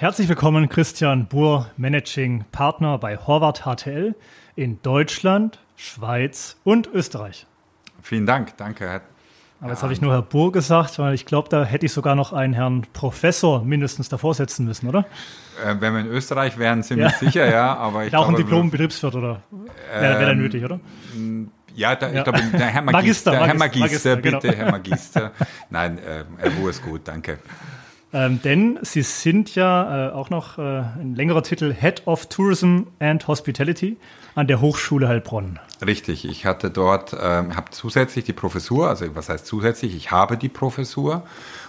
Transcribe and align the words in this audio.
Herzlich 0.00 0.28
willkommen, 0.28 0.68
Christian 0.68 1.26
Buhr, 1.26 1.72
Managing 1.76 2.44
Partner 2.52 2.98
bei 2.98 3.16
Horvath 3.16 3.64
HTL 3.64 4.14
in 4.54 4.80
Deutschland, 4.82 5.58
Schweiz 5.74 6.56
und 6.62 6.86
Österreich. 6.86 7.46
Vielen 8.00 8.24
Dank, 8.24 8.56
danke. 8.58 9.00
Aber 9.60 9.70
jetzt 9.70 9.82
habe 9.82 9.92
ich 9.92 10.00
nur 10.00 10.12
Herr 10.12 10.22
Buhr 10.22 10.52
gesagt, 10.52 11.00
weil 11.00 11.14
ich 11.14 11.26
glaube, 11.26 11.48
da 11.48 11.64
hätte 11.64 11.86
ich 11.86 11.92
sogar 11.92 12.14
noch 12.14 12.32
einen 12.32 12.52
Herrn 12.52 12.86
Professor 12.92 13.64
mindestens 13.64 14.08
davor 14.08 14.34
setzen 14.34 14.66
müssen, 14.66 14.88
oder? 14.88 15.04
Äh, 15.66 15.74
wenn 15.80 15.92
wir 15.92 16.00
in 16.02 16.06
Österreich 16.06 16.58
wären, 16.58 16.84
ziemlich 16.84 17.10
ja. 17.10 17.18
sicher, 17.18 17.50
ja. 17.50 17.76
Aber 17.76 18.04
ich 18.04 18.12
ja, 18.12 18.18
auch 18.20 18.28
ein 18.28 18.36
Diplom-Betriebswirt, 18.36 19.16
oder? 19.16 19.42
Ähm, 19.50 20.00
wäre 20.00 20.20
wär 20.20 20.34
nötig, 20.36 20.62
oder? 20.62 20.78
Ja, 21.74 21.96
da, 21.96 22.08
ja. 22.08 22.18
ich 22.18 22.22
glaube, 22.22 22.40
der 22.56 22.66
Herr 22.66 22.82
Magister, 22.82 22.92
Magister, 22.92 23.30
der 23.32 23.46
Herr 23.48 23.54
Magister, 23.56 23.80
Magister 23.80 24.16
bitte, 24.16 24.40
genau. 24.42 24.54
Herr 24.54 24.70
Magister. 24.70 25.32
Nein, 25.70 25.98
äh, 25.98 26.22
Herr 26.36 26.50
Buhr 26.50 26.70
ist 26.70 26.84
gut, 26.84 27.00
danke. 27.02 27.40
Ähm, 28.12 28.40
denn 28.42 28.78
Sie 28.82 29.02
sind 29.02 29.54
ja 29.54 30.08
äh, 30.08 30.12
auch 30.12 30.30
noch 30.30 30.56
äh, 30.56 30.62
ein 30.62 31.14
längerer 31.14 31.42
Titel 31.42 31.74
Head 31.74 32.06
of 32.06 32.26
Tourism 32.26 32.84
and 33.00 33.28
Hospitality 33.28 33.98
an 34.34 34.46
der 34.46 34.62
Hochschule 34.62 35.08
Heilbronn. 35.08 35.58
Richtig, 35.84 36.24
ich 36.24 36.46
hatte 36.46 36.70
dort, 36.70 37.12
äh, 37.12 37.18
habe 37.18 37.70
zusätzlich 37.70 38.24
die 38.24 38.32
Professur, 38.32 38.88
also 38.88 39.04
was 39.14 39.28
heißt 39.28 39.46
zusätzlich, 39.46 39.94
ich 39.94 40.10
habe 40.10 40.38
die 40.38 40.48
Professur 40.48 41.22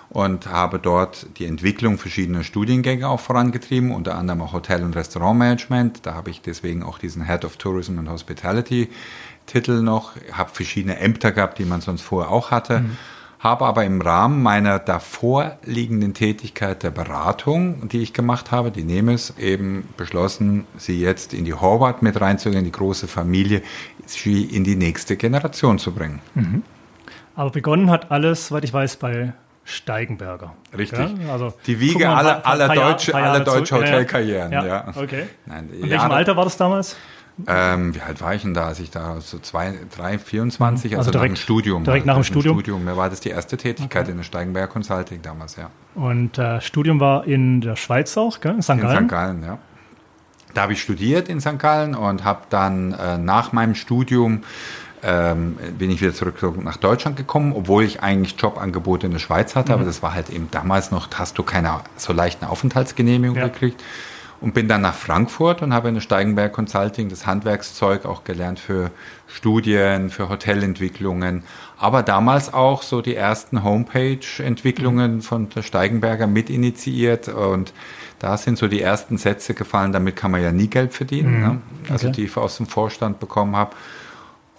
und 0.09 0.47
habe 0.47 0.79
dort 0.79 1.27
die 1.37 1.45
Entwicklung 1.45 1.97
verschiedener 1.97 2.43
Studiengänge 2.43 3.09
auch 3.09 3.19
vorangetrieben, 3.19 3.91
unter 3.91 4.15
anderem 4.15 4.41
auch 4.41 4.53
Hotel- 4.53 4.83
und 4.83 4.95
Restaurantmanagement. 4.95 6.05
Da 6.05 6.13
habe 6.13 6.29
ich 6.29 6.41
deswegen 6.41 6.83
auch 6.83 6.99
diesen 6.99 7.25
Head 7.25 7.43
of 7.43 7.57
Tourism 7.57 7.99
and 7.99 8.09
Hospitality 8.09 8.89
Titel 9.45 9.81
noch, 9.81 10.13
habe 10.31 10.51
verschiedene 10.51 10.99
Ämter 10.99 11.31
gehabt, 11.31 11.59
die 11.59 11.65
man 11.65 11.81
sonst 11.81 12.01
vorher 12.01 12.31
auch 12.31 12.49
hatte. 12.49 12.79
Mhm 12.79 12.97
habe 13.39 13.65
aber 13.65 13.85
im 13.85 14.01
Rahmen 14.01 14.43
meiner 14.43 14.79
davor 14.79 15.57
liegenden 15.63 16.13
Tätigkeit 16.13 16.83
der 16.83 16.91
Beratung, 16.91 17.87
die 17.87 18.01
ich 18.01 18.13
gemacht 18.13 18.51
habe, 18.51 18.69
die 18.69 18.83
Nemes, 18.83 19.33
eben 19.37 19.87
beschlossen, 19.95 20.67
sie 20.77 20.99
jetzt 20.99 21.33
in 21.33 21.45
die 21.45 21.53
Horvath 21.53 22.01
mit 22.01 22.19
reinzugehen, 22.19 22.65
die 22.65 22.71
große 22.71 23.07
Familie, 23.07 23.61
sie 24.05 24.43
in 24.43 24.65
die 24.65 24.75
nächste 24.75 25.15
Generation 25.15 25.79
zu 25.79 25.93
bringen. 25.93 26.19
Mhm. 26.35 26.63
Aber 27.35 27.51
begonnen 27.51 27.89
hat 27.89 28.11
alles, 28.11 28.47
soweit 28.47 28.65
ich 28.65 28.73
weiß, 28.73 28.97
bei 28.97 29.33
Steigenberger. 29.63 30.53
Richtig. 30.77 30.99
Ja, 30.99 31.31
also 31.31 31.53
die 31.65 31.79
Wiege 31.79 32.09
aller, 32.09 32.45
aller, 32.45 32.67
deutsche, 32.73 33.15
aller 33.15 33.39
deutsche 33.41 33.75
Hotelkarrieren. 33.75 34.51
Ja, 34.51 34.65
ja. 34.65 34.87
Okay. 34.95 35.27
Nein, 35.45 35.69
in 35.71 35.89
welchem 35.89 36.11
Alter 36.11 36.35
war 36.35 36.43
das 36.43 36.57
damals? 36.57 36.97
Ähm, 37.47 37.95
wie 37.95 38.01
alt 38.01 38.21
war 38.21 38.33
ich 38.33 38.41
denn 38.41 38.53
da, 38.53 38.67
als 38.67 38.79
ich 38.79 38.89
da 38.89 39.21
so 39.21 39.39
zwei, 39.39 39.73
drei, 39.95 40.19
24, 40.19 40.91
also, 40.91 40.97
also 40.97 41.11
direkt, 41.11 41.31
nach 41.31 41.37
dem 41.37 41.41
Studium. 41.41 41.83
Direkt 41.83 42.05
nach 42.05 42.15
dem 42.15 42.23
Studium? 42.23 42.55
Studium. 42.55 42.83
Mir 42.83 42.97
war 42.97 43.09
das 43.09 43.19
die 43.19 43.29
erste 43.29 43.57
Tätigkeit 43.57 44.03
okay. 44.03 44.11
in 44.11 44.17
der 44.17 44.23
Steigenberger 44.23 44.71
Consulting 44.71 45.21
damals, 45.21 45.55
ja. 45.55 45.69
Und 45.95 46.37
äh, 46.37 46.59
Studium 46.61 46.99
war 46.99 47.25
in 47.25 47.61
der 47.61 47.75
Schweiz 47.75 48.17
auch, 48.17 48.41
gell? 48.41 48.55
in 48.55 48.61
St. 48.61 48.69
Gallen? 48.79 48.97
In 48.97 49.03
St. 49.03 49.09
Gallen, 49.09 49.43
ja. 49.43 49.57
Da 50.53 50.63
habe 50.63 50.73
ich 50.73 50.81
studiert 50.81 51.29
in 51.29 51.39
St. 51.39 51.59
Gallen 51.59 51.95
und 51.95 52.23
habe 52.23 52.41
dann 52.49 52.93
äh, 52.93 53.17
nach 53.17 53.51
meinem 53.51 53.75
Studium 53.75 54.43
ähm, 55.01 55.57
bin 55.77 55.91
ich 55.91 56.01
wieder 56.01 56.13
zurück 56.13 56.41
nach 56.61 56.77
Deutschland 56.77 57.15
gekommen, 57.15 57.53
obwohl 57.55 57.83
ich 57.83 58.01
eigentlich 58.01 58.35
Jobangebote 58.37 59.05
in 59.05 59.13
der 59.13 59.19
Schweiz 59.19 59.55
hatte, 59.55 59.71
mhm. 59.71 59.75
aber 59.75 59.85
das 59.85 60.03
war 60.03 60.13
halt 60.13 60.29
eben 60.29 60.49
damals 60.51 60.91
noch, 60.91 61.07
hast 61.13 61.37
du 61.37 61.43
keine 61.43 61.79
so 61.95 62.11
leichten 62.11 62.45
Aufenthaltsgenehmigung 62.45 63.37
ja. 63.37 63.47
gekriegt 63.47 63.81
und 64.41 64.53
bin 64.53 64.67
dann 64.67 64.81
nach 64.81 64.93
Frankfurt 64.93 65.61
und 65.61 65.73
habe 65.73 65.89
in 65.89 65.95
der 65.95 66.01
Steigenberg 66.01 66.53
Consulting 66.53 67.09
das 67.09 67.25
Handwerkszeug 67.25 68.05
auch 68.05 68.23
gelernt 68.23 68.59
für 68.59 68.91
Studien, 69.27 70.09
für 70.09 70.29
Hotelentwicklungen, 70.29 71.43
aber 71.77 72.03
damals 72.03 72.53
auch 72.53 72.81
so 72.83 73.01
die 73.01 73.15
ersten 73.15 73.63
Homepage-Entwicklungen 73.63 75.15
mhm. 75.15 75.21
von 75.21 75.49
der 75.49 75.61
Steigenberger 75.61 76.27
mit 76.27 76.49
initiiert 76.49 77.27
und 77.27 77.73
da 78.19 78.37
sind 78.37 78.57
so 78.57 78.67
die 78.67 78.81
ersten 78.81 79.17
Sätze 79.17 79.53
gefallen, 79.53 79.91
damit 79.91 80.15
kann 80.15 80.31
man 80.31 80.41
ja 80.41 80.51
nie 80.51 80.67
Geld 80.67 80.93
verdienen, 80.93 81.35
mhm. 81.35 81.41
ne? 81.41 81.61
also 81.89 82.07
okay. 82.07 82.15
die 82.17 82.25
ich 82.25 82.37
aus 82.37 82.57
dem 82.57 82.65
Vorstand 82.65 83.19
bekommen 83.19 83.55
habe. 83.55 83.75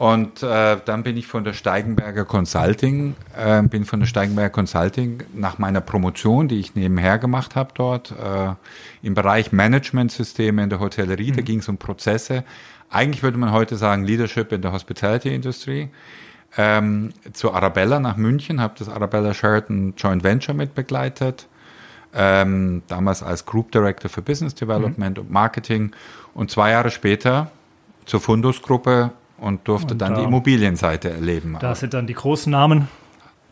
Und 0.01 0.43
äh, 0.43 0.79
dann 0.83 1.03
bin 1.03 1.19
ich 1.19 1.27
von 1.27 1.45
der 1.45 1.53
Steigenberger 1.53 2.25
Consulting, 2.25 3.17
äh, 3.37 3.63
bin 3.65 3.85
von 3.85 4.01
der 4.01 4.07
Steigenberger 4.07 4.49
Consulting 4.49 5.25
nach 5.35 5.59
meiner 5.59 5.83
Promotion, 5.83 6.49
die 6.49 6.59
ich 6.59 6.75
nebenher 6.75 7.19
gemacht 7.19 7.55
habe 7.55 7.73
dort, 7.75 8.13
äh, 8.13 8.55
im 9.03 9.13
Bereich 9.13 9.53
Managementsysteme 9.53 10.63
in 10.63 10.71
der 10.71 10.81
Hotellerie, 10.81 11.33
mhm. 11.33 11.37
da 11.37 11.43
ging 11.43 11.59
es 11.59 11.69
um 11.69 11.77
Prozesse. 11.77 12.45
Eigentlich 12.89 13.23
würde 13.23 13.37
man 13.37 13.53
heute 13.53 13.77
sagen 13.77 14.05
Leadership 14.05 14.53
in 14.53 14.63
der 14.63 14.73
Hospitality 14.73 15.35
Industry. 15.35 15.91
Ähm, 16.57 17.13
zu 17.35 17.53
Arabella 17.53 18.01
nach 18.01 18.17
München, 18.17 18.59
habe 18.59 18.73
das 18.79 18.89
Arabella 18.89 19.35
Sheraton 19.35 19.93
Joint 19.99 20.25
Venture 20.25 20.55
mit 20.55 20.75
begleitet. 20.75 21.47
Ähm, 22.15 22.81
damals 22.89 23.23
als 23.23 23.45
Group 23.45 23.71
Director 23.71 24.09
für 24.09 24.23
Business 24.23 24.55
Development 24.55 25.19
mhm. 25.19 25.25
und 25.25 25.31
Marketing. 25.31 25.93
Und 26.33 26.51
zwei 26.51 26.71
Jahre 26.71 26.91
später 26.91 27.51
zur 28.07 28.23
Fundus-Gruppe 28.23 29.13
und 29.41 29.67
durfte 29.67 29.95
und 29.95 29.99
dann 29.99 30.15
da, 30.15 30.21
die 30.21 30.27
Immobilienseite 30.27 31.11
erleben. 31.11 31.57
Da 31.61 31.75
sind 31.75 31.95
dann 31.95 32.07
die 32.07 32.15
großen 32.15 32.51
Namen 32.51 32.89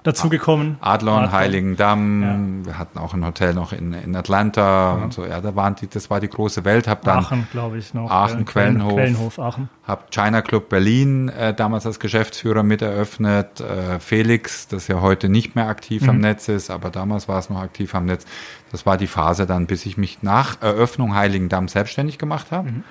dazugekommen. 0.02 0.76
Adlon, 0.80 1.14
Adlon. 1.14 1.32
Heiligendamm, 1.32 2.22
ja. 2.22 2.66
wir 2.66 2.78
hatten 2.78 2.98
auch 2.98 3.14
ein 3.14 3.24
Hotel 3.24 3.54
noch 3.54 3.72
in, 3.72 3.92
in 3.92 4.16
Atlanta 4.16 4.96
ja. 4.96 5.04
und 5.04 5.12
so. 5.12 5.24
Ja, 5.24 5.40
da 5.40 5.54
waren 5.54 5.74
die, 5.74 5.88
das 5.88 6.10
war 6.10 6.20
die 6.20 6.28
große 6.28 6.64
Welt. 6.64 6.88
Hab 6.88 7.02
dann 7.02 7.18
Aachen, 7.18 7.48
glaube 7.50 7.78
ich, 7.78 7.94
noch. 7.94 8.10
Aachen, 8.10 8.44
Quellenhof. 8.44 8.94
Quellenhof, 8.94 9.38
Aachen. 9.38 9.68
Hab 9.86 10.10
China 10.10 10.42
Club 10.42 10.68
Berlin 10.68 11.28
äh, 11.28 11.54
damals 11.54 11.86
als 11.86 12.00
Geschäftsführer 12.00 12.62
mit 12.62 12.82
eröffnet. 12.82 13.60
Äh, 13.60 14.00
Felix, 14.00 14.68
das 14.68 14.88
ja 14.88 15.00
heute 15.00 15.28
nicht 15.28 15.54
mehr 15.54 15.68
aktiv 15.68 16.02
mhm. 16.02 16.10
am 16.10 16.18
Netz 16.18 16.48
ist, 16.48 16.70
aber 16.70 16.90
damals 16.90 17.28
war 17.28 17.38
es 17.38 17.50
noch 17.50 17.60
aktiv 17.60 17.94
am 17.94 18.06
Netz. 18.06 18.24
Das 18.70 18.86
war 18.86 18.96
die 18.96 19.06
Phase 19.06 19.46
dann, 19.46 19.66
bis 19.66 19.86
ich 19.86 19.96
mich 19.96 20.22
nach 20.22 20.60
Eröffnung 20.62 21.14
Heiligendamm 21.14 21.68
selbstständig 21.68 22.18
gemacht 22.18 22.50
habe. 22.50 22.70
Mhm. 22.70 22.84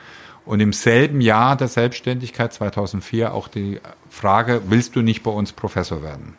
Und 0.47 0.61
im 0.61 0.71
selben 0.71 1.19
Jahr 1.19 1.57
der 1.57 1.67
Selbstständigkeit, 1.67 2.53
2004, 2.53 3.33
auch 3.33 3.49
die 3.49 3.81
Frage, 4.09 4.61
willst 4.67 4.95
du 4.95 5.01
nicht 5.01 5.21
bei 5.21 5.31
uns 5.31 5.51
Professor 5.51 6.01
werden? 6.01 6.35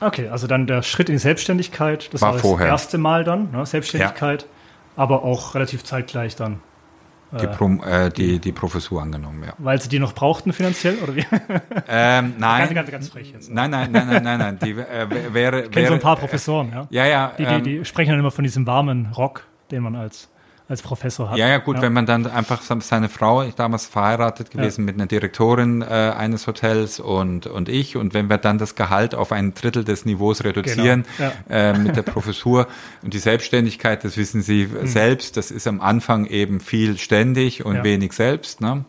Okay, 0.00 0.28
also 0.28 0.48
dann 0.48 0.66
der 0.66 0.82
Schritt 0.82 1.08
in 1.08 1.14
die 1.14 1.20
Selbstständigkeit, 1.20 2.12
das 2.12 2.20
war, 2.22 2.32
war 2.32 2.40
vorher. 2.40 2.66
das 2.66 2.82
erste 2.82 2.98
Mal 2.98 3.22
dann, 3.22 3.52
ne, 3.52 3.64
Selbstständigkeit, 3.64 4.42
ja. 4.42 4.48
aber 4.96 5.22
auch 5.22 5.54
relativ 5.54 5.84
zeitgleich 5.84 6.34
dann. 6.34 6.60
Die, 7.40 7.46
Pro, 7.46 7.66
äh, 7.84 8.10
die, 8.10 8.40
die 8.40 8.52
Professur 8.52 9.00
angenommen, 9.00 9.44
ja. 9.46 9.54
Weil 9.56 9.80
sie 9.80 9.88
die 9.88 9.98
noch 9.98 10.12
brauchten 10.12 10.52
finanziell, 10.52 10.96
oder 10.96 11.16
wie? 11.16 11.24
Ähm, 11.88 12.34
nein. 12.38 12.64
Ganz, 12.64 12.74
ganz, 12.74 12.90
ganz 12.90 13.08
frech 13.08 13.32
jetzt. 13.32 13.50
Nein, 13.50 13.70
nein, 13.70 13.90
nein, 13.90 14.06
nein, 14.06 14.22
nein, 14.22 14.38
nein. 14.38 14.58
Die, 14.62 14.72
äh, 14.72 15.32
wäre, 15.32 15.62
ich 15.62 15.70
kenne 15.70 15.86
so 15.86 15.94
ein 15.94 16.00
paar 16.00 16.16
Professoren, 16.16 16.70
ja. 16.70 16.86
Ja, 16.90 17.06
ja. 17.06 17.32
Die, 17.38 17.46
die, 17.46 17.62
die 17.62 17.76
ähm, 17.76 17.84
sprechen 17.84 18.10
dann 18.10 18.20
immer 18.20 18.30
von 18.30 18.44
diesem 18.44 18.66
warmen 18.66 19.06
Rock, 19.16 19.44
den 19.70 19.82
man 19.82 19.96
als 19.96 20.28
als 20.72 20.82
Professor 20.82 21.30
hat. 21.30 21.36
Ja, 21.36 21.48
ja, 21.48 21.58
gut, 21.58 21.76
ja. 21.76 21.82
wenn 21.82 21.92
man 21.92 22.06
dann 22.06 22.26
einfach 22.26 22.62
seine 22.62 23.08
Frau, 23.08 23.42
ich 23.42 23.54
damals 23.54 23.86
verheiratet 23.86 24.50
gewesen 24.50 24.80
ja. 24.80 24.86
mit 24.86 24.94
einer 24.96 25.06
Direktorin 25.06 25.82
äh, 25.82 25.84
eines 25.84 26.46
Hotels 26.46 26.98
und, 26.98 27.46
und 27.46 27.68
ich, 27.68 27.96
und 27.96 28.14
wenn 28.14 28.28
wir 28.28 28.38
dann 28.38 28.58
das 28.58 28.74
Gehalt 28.74 29.14
auf 29.14 29.32
ein 29.32 29.52
Drittel 29.54 29.84
des 29.84 30.04
Niveaus 30.04 30.42
reduzieren 30.42 31.04
genau. 31.18 31.32
ja. 31.48 31.72
äh, 31.72 31.78
mit 31.78 31.94
der 31.94 32.02
Professur 32.02 32.66
und 33.02 33.12
die 33.12 33.18
Selbstständigkeit, 33.18 34.02
das 34.02 34.16
wissen 34.16 34.40
Sie 34.42 34.66
mhm. 34.66 34.86
selbst, 34.86 35.36
das 35.36 35.50
ist 35.50 35.66
am 35.66 35.80
Anfang 35.80 36.26
eben 36.26 36.58
viel 36.58 36.98
ständig 36.98 37.64
und 37.64 37.84
wenig 37.84 38.14
selbst. 38.14 38.60
Ne? 38.62 38.84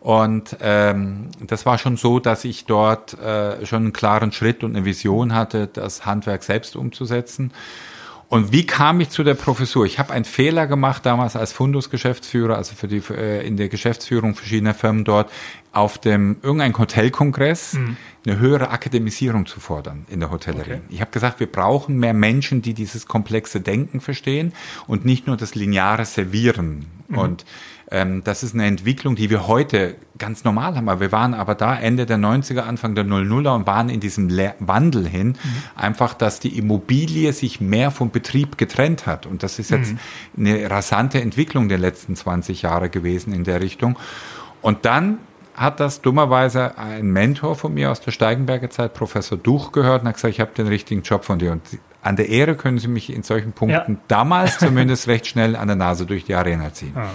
Und 0.00 0.56
ähm, 0.60 1.28
das 1.40 1.66
war 1.66 1.76
schon 1.76 1.98
so, 1.98 2.20
dass 2.20 2.44
ich 2.44 2.64
dort 2.64 3.18
äh, 3.20 3.66
schon 3.66 3.82
einen 3.82 3.92
klaren 3.92 4.32
Schritt 4.32 4.64
und 4.64 4.74
eine 4.74 4.86
Vision 4.86 5.34
hatte, 5.34 5.66
das 5.66 6.06
Handwerk 6.06 6.42
selbst 6.42 6.74
umzusetzen. 6.74 7.52
Und 8.28 8.52
wie 8.52 8.66
kam 8.66 9.00
ich 9.00 9.08
zu 9.08 9.24
der 9.24 9.34
Professur? 9.34 9.86
Ich 9.86 9.98
habe 9.98 10.12
einen 10.12 10.26
Fehler 10.26 10.66
gemacht 10.66 11.06
damals 11.06 11.34
als 11.34 11.52
Fundus-Geschäftsführer, 11.52 12.56
also 12.56 12.74
für 12.74 12.86
die 12.86 13.02
äh, 13.10 13.46
in 13.46 13.56
der 13.56 13.70
Geschäftsführung 13.70 14.34
verschiedener 14.34 14.74
Firmen 14.74 15.04
dort, 15.04 15.30
auf 15.72 15.96
dem 15.96 16.36
irgendein 16.42 16.76
Hotelkongress 16.76 17.74
mhm. 17.74 17.96
eine 18.26 18.38
höhere 18.38 18.68
Akademisierung 18.68 19.46
zu 19.46 19.60
fordern 19.60 20.04
in 20.10 20.20
der 20.20 20.30
Hotellerie. 20.30 20.72
Okay. 20.74 20.80
Ich 20.90 21.00
habe 21.00 21.10
gesagt, 21.10 21.40
wir 21.40 21.46
brauchen 21.46 21.98
mehr 21.98 22.12
Menschen, 22.12 22.60
die 22.60 22.74
dieses 22.74 23.06
komplexe 23.06 23.62
Denken 23.62 24.02
verstehen 24.02 24.52
und 24.86 25.06
nicht 25.06 25.26
nur 25.26 25.38
das 25.38 25.54
lineare 25.54 26.04
Servieren. 26.04 26.84
Mhm. 27.08 27.18
Und 27.18 27.44
ähm, 27.90 28.22
das 28.22 28.42
ist 28.42 28.54
eine 28.54 28.66
Entwicklung, 28.66 29.16
die 29.16 29.30
wir 29.30 29.46
heute 29.46 29.96
ganz 30.18 30.44
normal 30.44 30.76
haben. 30.76 30.88
Aber 30.88 31.00
wir 31.00 31.12
waren 31.12 31.32
aber 31.32 31.54
da 31.54 31.74
Ende 31.74 32.04
der 32.04 32.18
90er, 32.18 32.60
Anfang 32.60 32.94
der 32.94 33.04
00er 33.04 33.54
und 33.54 33.66
waren 33.66 33.88
in 33.88 34.00
diesem 34.00 34.28
Le 34.28 34.54
Wandel 34.58 35.08
hin. 35.08 35.28
Mhm. 35.28 35.36
Einfach, 35.76 36.14
dass 36.14 36.38
die 36.40 36.58
Immobilie 36.58 37.32
sich 37.32 37.60
mehr 37.60 37.90
vom 37.90 38.10
Betrieb 38.10 38.58
getrennt 38.58 39.06
hat. 39.06 39.24
Und 39.24 39.42
das 39.42 39.58
ist 39.58 39.70
jetzt 39.70 39.92
mhm. 39.92 40.46
eine 40.46 40.70
rasante 40.70 41.20
Entwicklung 41.20 41.68
der 41.68 41.78
letzten 41.78 42.14
20 42.14 42.62
Jahre 42.62 42.90
gewesen 42.90 43.32
in 43.32 43.44
der 43.44 43.60
Richtung. 43.60 43.98
Und 44.60 44.84
dann 44.84 45.18
hat 45.54 45.80
das 45.80 46.02
dummerweise 46.02 46.78
ein 46.78 47.10
Mentor 47.10 47.56
von 47.56 47.74
mir 47.74 47.90
aus 47.90 48.00
der 48.00 48.12
Steigenberger 48.12 48.70
Zeit, 48.70 48.94
Professor 48.94 49.36
Duch, 49.36 49.72
gehört 49.72 50.02
und 50.02 50.08
hat 50.08 50.14
gesagt, 50.14 50.34
ich 50.34 50.40
habe 50.40 50.52
den 50.52 50.68
richtigen 50.68 51.02
Job 51.02 51.24
von 51.24 51.38
dir. 51.38 51.52
Und 51.52 51.62
an 52.02 52.16
der 52.16 52.28
Ehre 52.28 52.54
können 52.54 52.78
Sie 52.78 52.86
mich 52.86 53.12
in 53.12 53.22
solchen 53.22 53.52
Punkten 53.52 53.94
ja. 53.94 54.00
damals 54.08 54.58
zumindest 54.58 55.08
recht 55.08 55.26
schnell 55.26 55.56
an 55.56 55.68
der 55.68 55.76
Nase 55.76 56.06
durch 56.06 56.24
die 56.24 56.34
Arena 56.34 56.72
ziehen. 56.72 56.92
Ja. 56.94 57.10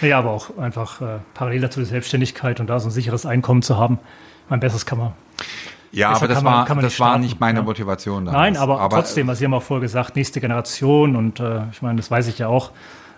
Ja, 0.00 0.18
aber 0.18 0.30
auch 0.30 0.56
einfach 0.58 1.00
äh, 1.00 1.18
parallel 1.34 1.62
dazu 1.62 1.80
die 1.80 1.86
Selbstständigkeit 1.86 2.60
und 2.60 2.68
da 2.68 2.78
so 2.78 2.88
ein 2.88 2.92
sicheres 2.92 3.26
Einkommen 3.26 3.62
zu 3.62 3.76
haben. 3.76 3.98
Mein 4.48 4.60
Besseres 4.60 4.86
kann 4.86 4.98
man. 4.98 5.12
Ja, 5.92 6.10
aber 6.10 6.28
das, 6.28 6.42
man, 6.42 6.52
war, 6.52 6.66
das 6.66 6.84
nicht 6.84 7.00
war 7.00 7.18
nicht 7.18 7.40
meine 7.40 7.60
ja. 7.60 7.64
Motivation. 7.64 8.26
Damals. 8.26 8.42
Nein, 8.42 8.56
aber, 8.56 8.80
aber 8.80 8.96
trotzdem, 8.96 9.28
also 9.28 9.38
Sie 9.38 9.44
haben 9.46 9.54
auch 9.54 9.62
vorher 9.62 9.82
gesagt, 9.82 10.16
nächste 10.16 10.40
Generation 10.40 11.16
und 11.16 11.40
äh, 11.40 11.62
ich 11.72 11.80
meine, 11.80 11.96
das 11.96 12.10
weiß 12.10 12.26
ich 12.28 12.38
ja 12.38 12.48
auch. 12.48 12.72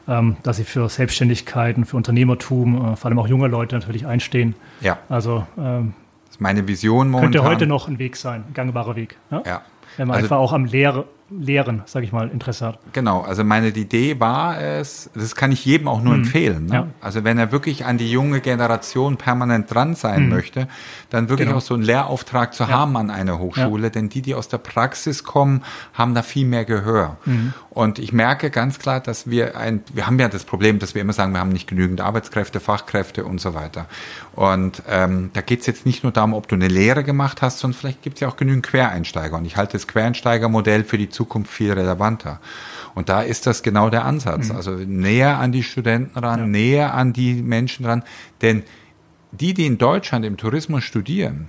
ähm, 0.08 0.36
dass 0.42 0.56
sie 0.56 0.64
für 0.64 0.88
Selbstständigkeiten, 0.88 1.84
für 1.84 1.96
Unternehmertum, 1.96 2.92
äh, 2.92 2.96
vor 2.96 3.10
allem 3.10 3.18
auch 3.18 3.28
junge 3.28 3.46
Leute 3.48 3.76
natürlich 3.76 4.06
einstehen. 4.06 4.54
Ja. 4.80 4.98
Also 5.08 5.46
ähm, 5.58 5.92
das 6.24 6.36
ist 6.36 6.40
meine 6.40 6.66
Vision 6.66 7.10
momentan. 7.10 7.32
Könnte 7.32 7.48
heute 7.48 7.66
noch 7.66 7.88
ein 7.88 7.98
Weg 7.98 8.16
sein, 8.16 8.44
ein 8.48 8.54
gangbarer 8.54 8.96
Weg. 8.96 9.16
Ja. 9.30 9.42
ja. 9.44 9.62
Wenn 9.96 10.08
man 10.08 10.16
also, 10.16 10.24
einfach 10.24 10.38
auch 10.38 10.52
am 10.52 10.64
Lehre, 10.64 11.04
Lehren, 11.30 11.82
sage 11.84 12.06
ich 12.06 12.12
mal, 12.12 12.28
Interesse 12.28 12.66
hat. 12.66 12.78
Genau, 12.92 13.20
also 13.20 13.44
meine 13.44 13.68
Idee 13.68 14.18
war 14.18 14.60
es, 14.60 15.10
das 15.14 15.36
kann 15.36 15.52
ich 15.52 15.64
jedem 15.64 15.86
auch 15.86 16.02
nur 16.02 16.14
mhm. 16.14 16.24
empfehlen. 16.24 16.66
Ne? 16.66 16.74
Ja. 16.74 16.86
Also 17.00 17.22
wenn 17.24 17.38
er 17.38 17.52
wirklich 17.52 17.84
an 17.84 17.98
die 17.98 18.10
junge 18.10 18.40
Generation 18.40 19.18
permanent 19.18 19.72
dran 19.72 19.94
sein 19.94 20.24
mhm. 20.24 20.28
möchte, 20.30 20.68
dann 21.10 21.28
wirklich 21.28 21.48
genau. 21.48 21.58
auch 21.58 21.62
so 21.62 21.74
einen 21.74 21.82
Lehrauftrag 21.82 22.54
zu 22.54 22.64
ja. 22.64 22.70
haben 22.70 22.96
an 22.96 23.10
einer 23.10 23.38
Hochschule, 23.38 23.84
ja. 23.84 23.90
denn 23.90 24.08
die, 24.08 24.22
die 24.22 24.34
aus 24.34 24.48
der 24.48 24.58
Praxis 24.58 25.24
kommen, 25.24 25.62
haben 25.92 26.14
da 26.14 26.22
viel 26.22 26.46
mehr 26.46 26.64
Gehör. 26.64 27.18
Mhm. 27.26 27.52
Und 27.70 27.98
ich 27.98 28.12
merke 28.12 28.50
ganz 28.50 28.78
klar, 28.78 29.00
dass 29.00 29.30
wir 29.30 29.56
ein, 29.56 29.82
wir 29.92 30.06
haben 30.06 30.18
ja 30.18 30.28
das 30.28 30.44
Problem, 30.44 30.78
dass 30.78 30.94
wir 30.94 31.02
immer 31.02 31.12
sagen, 31.12 31.32
wir 31.32 31.40
haben 31.40 31.50
nicht 31.50 31.68
genügend 31.68 32.00
Arbeitskräfte, 32.00 32.58
Fachkräfte 32.58 33.24
und 33.24 33.40
so 33.40 33.54
weiter. 33.54 33.86
Und 34.34 34.82
ähm, 34.88 35.30
da 35.32 35.42
geht 35.42 35.60
es 35.60 35.66
jetzt 35.66 35.84
nicht 35.84 36.02
nur 36.02 36.12
darum, 36.12 36.32
ob 36.32 36.48
du 36.48 36.54
eine 36.54 36.68
Lehre 36.68 37.04
gemacht 37.04 37.42
hast, 37.42 37.58
sondern 37.58 37.78
vielleicht 37.78 38.02
gibt 38.02 38.16
es 38.16 38.20
ja 38.20 38.28
auch 38.28 38.36
genügend 38.36 38.66
Quereinsteiger. 38.66 39.36
Und 39.36 39.44
ich 39.44 39.56
halte 39.56 39.72
das 39.72 39.86
Quereinsteigermodell 39.86 40.84
für 40.84 40.98
die 40.98 41.08
Zukunft 41.18 41.52
viel 41.52 41.72
relevanter. 41.72 42.40
Und 42.94 43.08
da 43.08 43.22
ist 43.22 43.46
das 43.46 43.62
genau 43.64 43.90
der 43.90 44.04
Ansatz. 44.04 44.50
Mhm. 44.50 44.56
Also 44.56 44.70
näher 44.72 45.38
an 45.38 45.50
die 45.50 45.64
Studenten 45.64 46.16
ran, 46.18 46.40
ja. 46.40 46.46
näher 46.46 46.94
an 46.94 47.12
die 47.12 47.34
Menschen 47.34 47.84
ran. 47.86 48.04
Denn 48.40 48.62
die, 49.32 49.52
die 49.52 49.66
in 49.66 49.78
Deutschland 49.78 50.24
im 50.24 50.36
Tourismus 50.36 50.84
studieren, 50.84 51.48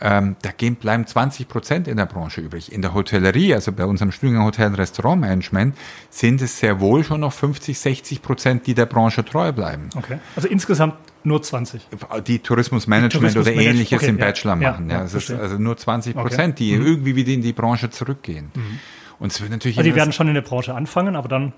ähm, 0.00 0.36
da 0.42 0.50
gehen, 0.50 0.76
bleiben 0.76 1.06
20 1.06 1.48
Prozent 1.48 1.88
in 1.88 1.96
der 1.96 2.06
Branche 2.06 2.40
übrig. 2.40 2.72
In 2.72 2.82
der 2.82 2.94
Hotellerie, 2.94 3.54
also 3.54 3.72
bei 3.72 3.84
unserem 3.84 4.12
Studiengang 4.12 4.44
Hotel- 4.44 4.68
und 4.68 4.74
Restaurantmanagement, 4.74 5.76
sind 6.10 6.40
es 6.40 6.58
sehr 6.58 6.80
wohl 6.80 7.04
schon 7.04 7.20
noch 7.20 7.32
50, 7.32 7.78
60 7.78 8.22
Prozent, 8.22 8.66
die 8.66 8.74
der 8.74 8.86
Branche 8.86 9.24
treu 9.24 9.52
bleiben. 9.52 9.90
Okay. 9.96 10.18
Also 10.36 10.48
insgesamt 10.48 10.94
nur 11.24 11.42
20. 11.42 11.88
Die 12.26 12.38
Tourismusmanagement 12.38 13.12
Tourismus 13.12 13.46
oder 13.46 13.54
ähnliches 13.56 13.98
okay, 13.98 14.10
im 14.10 14.18
Bachelor 14.18 14.60
ja, 14.60 14.70
machen. 14.70 14.88
Ja, 14.88 15.04
ja, 15.04 15.18
ja 15.18 15.38
also 15.38 15.58
nur 15.58 15.76
20 15.76 16.14
Prozent, 16.14 16.54
okay. 16.54 16.64
die 16.64 16.76
mhm. 16.76 16.86
irgendwie 16.86 17.16
wieder 17.16 17.32
in 17.32 17.42
die 17.42 17.52
Branche 17.52 17.90
zurückgehen. 17.90 18.52
Mhm. 18.54 18.78
Und 19.18 19.32
es 19.32 19.40
wird 19.40 19.50
natürlich. 19.50 19.78
Also 19.78 19.90
die 19.90 19.96
werden 19.96 20.12
schon 20.12 20.28
in 20.28 20.34
der 20.34 20.42
Branche 20.42 20.74
anfangen, 20.74 21.16
aber 21.16 21.28
dann 21.28 21.52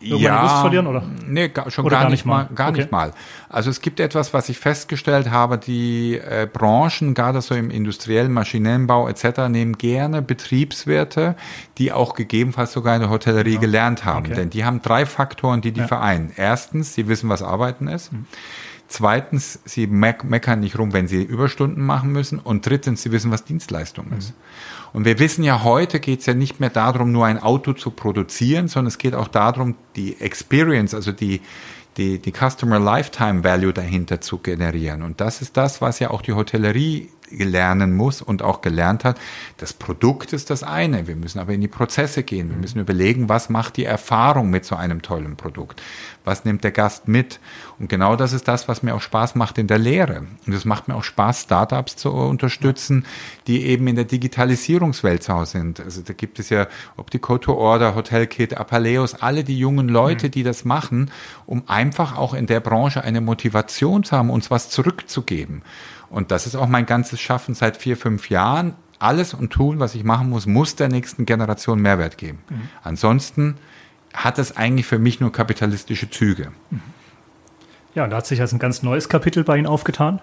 ja, 0.00 0.42
Lust 0.42 0.56
verlieren, 0.60 0.86
oder? 0.86 1.02
Nee, 1.26 1.50
schon 1.68 1.84
oder 1.84 1.96
gar, 1.96 2.02
gar, 2.04 2.10
nicht 2.10 2.24
mal. 2.24 2.48
Gar 2.54 2.70
okay. 2.70 2.78
nicht 2.78 2.92
mal. 2.92 3.12
Also 3.48 3.70
es 3.70 3.80
gibt 3.80 4.00
etwas, 4.00 4.32
was 4.32 4.48
ich 4.48 4.58
festgestellt 4.58 5.30
habe, 5.30 5.58
die 5.58 6.16
äh, 6.16 6.48
Branchen, 6.50 7.14
gerade 7.14 7.42
so 7.42 7.54
im 7.54 7.70
industriellen 7.70 8.32
Maschinenbau 8.32 9.08
etc., 9.08 9.48
nehmen 9.48 9.76
gerne 9.76 10.22
Betriebswerte, 10.22 11.36
die 11.78 11.92
auch 11.92 12.14
gegebenenfalls 12.14 12.72
sogar 12.72 12.94
in 12.94 13.02
der 13.02 13.10
Hotellerie 13.10 13.54
ja. 13.54 13.60
gelernt 13.60 14.04
haben. 14.04 14.26
Okay. 14.26 14.34
Denn 14.34 14.50
die 14.50 14.64
haben 14.64 14.80
drei 14.80 15.04
Faktoren, 15.04 15.60
die 15.60 15.72
die 15.72 15.80
ja. 15.80 15.86
vereinen. 15.86 16.32
Erstens, 16.34 16.94
sie 16.94 17.08
wissen, 17.08 17.28
was 17.28 17.42
Arbeiten 17.42 17.88
ist. 17.88 18.12
Mhm. 18.12 18.26
Zweitens, 18.88 19.60
sie 19.64 19.86
meckern 19.86 20.58
nicht 20.58 20.76
rum, 20.76 20.92
wenn 20.92 21.06
sie 21.06 21.22
Überstunden 21.22 21.84
machen 21.84 22.10
müssen. 22.10 22.40
Und 22.40 22.66
drittens, 22.66 23.02
sie 23.02 23.12
wissen, 23.12 23.30
was 23.30 23.44
Dienstleistung 23.44 24.06
mhm. 24.06 24.14
Und 24.92 25.04
wir 25.04 25.18
wissen 25.18 25.44
ja, 25.44 25.62
heute 25.62 26.00
geht 26.00 26.20
es 26.20 26.26
ja 26.26 26.34
nicht 26.34 26.60
mehr 26.60 26.70
darum, 26.70 27.12
nur 27.12 27.26
ein 27.26 27.38
Auto 27.38 27.72
zu 27.72 27.90
produzieren, 27.90 28.68
sondern 28.68 28.88
es 28.88 28.98
geht 28.98 29.14
auch 29.14 29.28
darum, 29.28 29.76
die 29.96 30.20
Experience, 30.20 30.94
also 30.94 31.12
die, 31.12 31.40
die, 31.96 32.18
die 32.18 32.32
Customer 32.32 32.78
Lifetime 32.78 33.44
Value 33.44 33.72
dahinter 33.72 34.20
zu 34.20 34.38
generieren. 34.38 35.02
Und 35.02 35.20
das 35.20 35.42
ist 35.42 35.56
das, 35.56 35.80
was 35.80 35.98
ja 35.98 36.10
auch 36.10 36.22
die 36.22 36.32
Hotellerie 36.32 37.10
lernen 37.30 37.94
muss 37.94 38.22
und 38.22 38.42
auch 38.42 38.60
gelernt 38.60 39.04
hat. 39.04 39.18
Das 39.56 39.72
Produkt 39.72 40.32
ist 40.32 40.50
das 40.50 40.62
eine. 40.62 41.06
Wir 41.06 41.16
müssen 41.16 41.38
aber 41.38 41.52
in 41.52 41.60
die 41.60 41.68
Prozesse 41.68 42.22
gehen. 42.22 42.50
Wir 42.50 42.56
müssen 42.56 42.80
überlegen, 42.80 43.28
was 43.28 43.50
macht 43.50 43.76
die 43.76 43.84
Erfahrung 43.84 44.50
mit 44.50 44.64
so 44.64 44.76
einem 44.76 45.02
tollen 45.02 45.36
Produkt? 45.36 45.82
Was 46.24 46.44
nimmt 46.44 46.64
der 46.64 46.70
Gast 46.70 47.08
mit? 47.08 47.40
Und 47.78 47.88
genau 47.88 48.14
das 48.14 48.32
ist 48.32 48.46
das, 48.46 48.68
was 48.68 48.82
mir 48.82 48.94
auch 48.94 49.00
Spaß 49.00 49.36
macht 49.36 49.56
in 49.58 49.66
der 49.66 49.78
Lehre. 49.78 50.26
Und 50.46 50.52
es 50.52 50.64
macht 50.64 50.88
mir 50.88 50.94
auch 50.94 51.04
Spaß, 51.04 51.42
Startups 51.42 51.96
zu 51.96 52.10
unterstützen, 52.10 53.06
die 53.46 53.64
eben 53.64 53.86
in 53.86 53.96
der 53.96 54.04
Digitalisierungswelt 54.04 55.22
zu 55.22 55.32
Hause 55.32 55.52
sind. 55.52 55.80
Also 55.80 56.02
da 56.02 56.12
gibt 56.12 56.38
es 56.38 56.50
ja, 56.50 56.66
ob 56.96 57.10
die 57.10 57.18
Code 57.18 57.40
to 57.40 57.54
Order, 57.54 57.94
Hotelkit, 57.94 58.56
Apaleos, 58.56 59.14
alle 59.14 59.44
die 59.44 59.58
jungen 59.58 59.88
Leute, 59.88 60.28
die 60.28 60.42
das 60.42 60.64
machen, 60.64 61.10
um 61.46 61.62
einfach 61.68 62.16
auch 62.16 62.34
in 62.34 62.46
der 62.46 62.60
Branche 62.60 63.02
eine 63.02 63.20
Motivation 63.20 64.04
zu 64.04 64.16
haben, 64.16 64.30
uns 64.30 64.50
was 64.50 64.68
zurückzugeben. 64.68 65.62
Und 66.10 66.30
das 66.30 66.46
ist 66.46 66.56
auch 66.56 66.66
mein 66.66 66.86
ganzes 66.86 67.20
Schaffen 67.20 67.54
seit 67.54 67.76
vier, 67.76 67.96
fünf 67.96 68.28
Jahren. 68.30 68.74
Alles 68.98 69.32
und 69.32 69.50
tun, 69.50 69.78
was 69.78 69.94
ich 69.94 70.04
machen 70.04 70.28
muss, 70.28 70.44
muss 70.46 70.76
der 70.76 70.88
nächsten 70.88 71.24
Generation 71.24 71.80
Mehrwert 71.80 72.18
geben. 72.18 72.40
Mhm. 72.50 72.68
Ansonsten 72.82 73.56
hat 74.12 74.38
es 74.38 74.56
eigentlich 74.56 74.86
für 74.86 74.98
mich 74.98 75.20
nur 75.20 75.32
kapitalistische 75.32 76.10
Züge. 76.10 76.52
Mhm. 76.70 76.82
Ja, 77.94 78.04
und 78.04 78.10
da 78.10 78.18
hat 78.18 78.26
sich 78.26 78.38
jetzt 78.38 78.52
ein 78.52 78.58
ganz 78.58 78.82
neues 78.82 79.08
Kapitel 79.08 79.42
bei 79.42 79.56
Ihnen 79.56 79.66
aufgetan, 79.66 80.20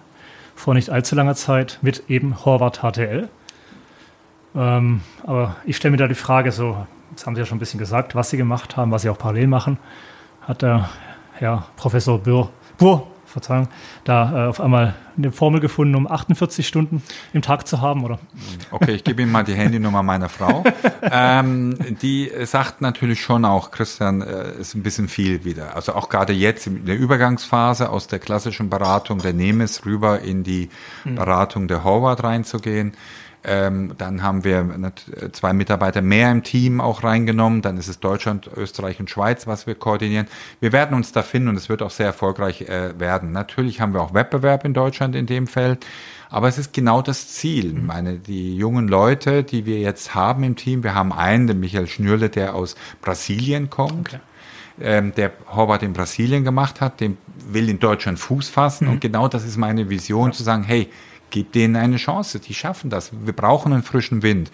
vor 0.56 0.74
nicht 0.74 0.90
allzu 0.90 1.16
langer 1.16 1.36
Zeit 1.36 1.80
mit 1.82 2.10
eben 2.10 2.46
Horvath 2.46 2.80
HTL. 2.80 3.30
Ähm, 4.56 5.02
aber 5.24 5.56
ich 5.66 5.78
stelle 5.78 5.92
mir 5.92 5.98
da 5.98 6.08
die 6.08 6.16
Frage 6.16 6.52
so, 6.52 6.86
jetzt 7.12 7.26
haben 7.26 7.36
Sie 7.36 7.42
ja 7.42 7.46
schon 7.46 7.58
ein 7.58 7.60
bisschen 7.60 7.80
gesagt, 7.80 8.16
was 8.16 8.30
Sie 8.30 8.38
gemacht 8.38 8.78
haben, 8.78 8.92
was 8.92 9.02
Sie 9.02 9.10
auch 9.10 9.18
parallel 9.18 9.48
machen. 9.48 9.80
Hat 10.42 10.62
der 10.62 10.90
Herr 11.34 11.68
Professor 11.76 12.20
Burr, 12.20 12.50
Burr 12.78 13.08
Verzeihung, 13.40 13.68
da 14.04 14.46
äh, 14.46 14.48
auf 14.48 14.60
einmal 14.62 14.96
eine 15.18 15.32
Formel 15.32 15.60
gefunden, 15.60 15.96
um 15.96 16.10
48 16.10 16.68
Stunden 16.68 17.02
im 17.34 17.42
Tag 17.42 17.68
zu 17.68 17.82
haben, 17.82 18.04
oder? 18.04 18.20
Okay, 18.70 18.92
ich 18.92 19.04
gebe 19.04 19.24
Ihnen 19.24 19.32
mal 19.32 19.44
die 19.44 19.56
Handynummer 19.56 20.04
meiner 20.04 20.30
Frau. 20.30 20.64
ähm, 21.02 21.76
die 22.02 22.32
sagt 22.46 22.82
natürlich 22.82 23.22
schon 23.22 23.46
auch, 23.46 23.72
Christian, 23.72 24.22
äh, 24.22 24.54
ist 24.60 24.76
ein 24.76 24.84
bisschen 24.84 25.08
viel 25.08 25.44
wieder. 25.44 25.76
Also 25.76 25.94
auch 25.96 26.10
gerade 26.10 26.34
jetzt 26.34 26.68
in 26.68 26.86
der 26.86 26.98
Übergangsphase 26.98 27.90
aus 27.90 28.08
der 28.08 28.20
klassischen 28.20 28.70
Beratung 28.70 29.20
der 29.20 29.34
Nemes 29.34 29.86
rüber 29.86 30.22
in 30.22 30.44
die. 30.44 30.70
Beratung 31.16 31.68
der 31.68 31.84
Howard 31.84 32.24
reinzugehen. 32.24 32.94
Ähm, 33.50 33.94
dann 33.98 34.24
haben 34.24 34.44
wir 34.44 34.68
zwei 35.32 35.54
Mitarbeiter 35.54 36.02
mehr 36.02 36.30
im 36.32 36.44
Team 36.44 36.82
auch 36.82 37.04
reingenommen. 37.04 37.62
Dann 37.62 37.78
ist 37.78 37.88
es 37.88 38.02
Deutschland, 38.02 38.50
Österreich 38.56 39.00
und 39.00 39.10
Schweiz, 39.10 39.48
was 39.48 39.66
wir 39.66 39.76
koordinieren. 39.76 40.28
Wir 40.60 40.74
werden 40.74 40.96
uns 40.96 41.14
da 41.14 41.24
finden 41.24 41.48
und 41.48 41.56
es 41.56 41.70
wird 41.70 41.82
auch 41.82 41.90
sehr 41.90 42.08
erfolgreich 42.08 42.64
äh, 42.64 43.00
werden. 43.00 43.32
Natürlich 43.32 43.80
haben 43.80 43.94
wir 43.94 44.02
auch 44.02 44.14
Wettbewerb 44.14 44.66
in 44.66 44.74
Deutschland 44.74 45.16
in 45.16 45.28
dem 45.28 45.48
Feld. 45.48 45.86
Aber 46.30 46.50
es 46.50 46.58
ist 46.58 46.74
genau 46.74 47.02
das 47.02 47.30
Ziel. 47.30 47.78
Ich 47.78 47.82
meine, 47.82 48.18
die 48.18 48.58
jungen 48.58 48.90
Leute, 48.90 49.44
die 49.44 49.66
wir 49.66 49.80
jetzt 49.80 50.14
haben 50.14 50.44
im 50.44 50.58
Team, 50.58 50.84
wir 50.84 50.94
haben 50.94 51.14
einen, 51.14 51.48
den 51.48 51.62
Michael 51.62 51.88
Schnürle, 51.88 52.30
der 52.30 52.54
aus 52.54 52.76
Brasilien 53.02 53.70
kommt. 53.70 54.10
Okay. 54.10 54.20
Ähm, 54.80 55.14
der 55.16 55.32
Horvath 55.56 55.84
in 55.84 55.94
Brasilien 55.94 56.44
gemacht 56.44 56.82
hat, 56.82 57.00
dem 57.00 57.18
will 57.50 57.70
in 57.70 57.80
Deutschland 57.80 58.20
Fuß 58.20 58.50
fassen. 58.50 58.88
Mhm. 58.88 58.94
Und 58.94 59.02
genau 59.02 59.30
das 59.30 59.46
ist 59.46 59.56
meine 59.58 59.90
Vision, 59.90 60.32
ja. 60.32 60.32
zu 60.34 60.44
sagen, 60.44 60.64
hey, 60.64 60.90
Gib 61.30 61.52
denen 61.52 61.76
eine 61.76 61.98
Chance, 61.98 62.40
die 62.40 62.54
schaffen 62.54 62.90
das. 62.90 63.12
Wir 63.14 63.34
brauchen 63.34 63.74
einen 63.74 63.84
frischen 63.84 64.24
Wind. 64.24 64.52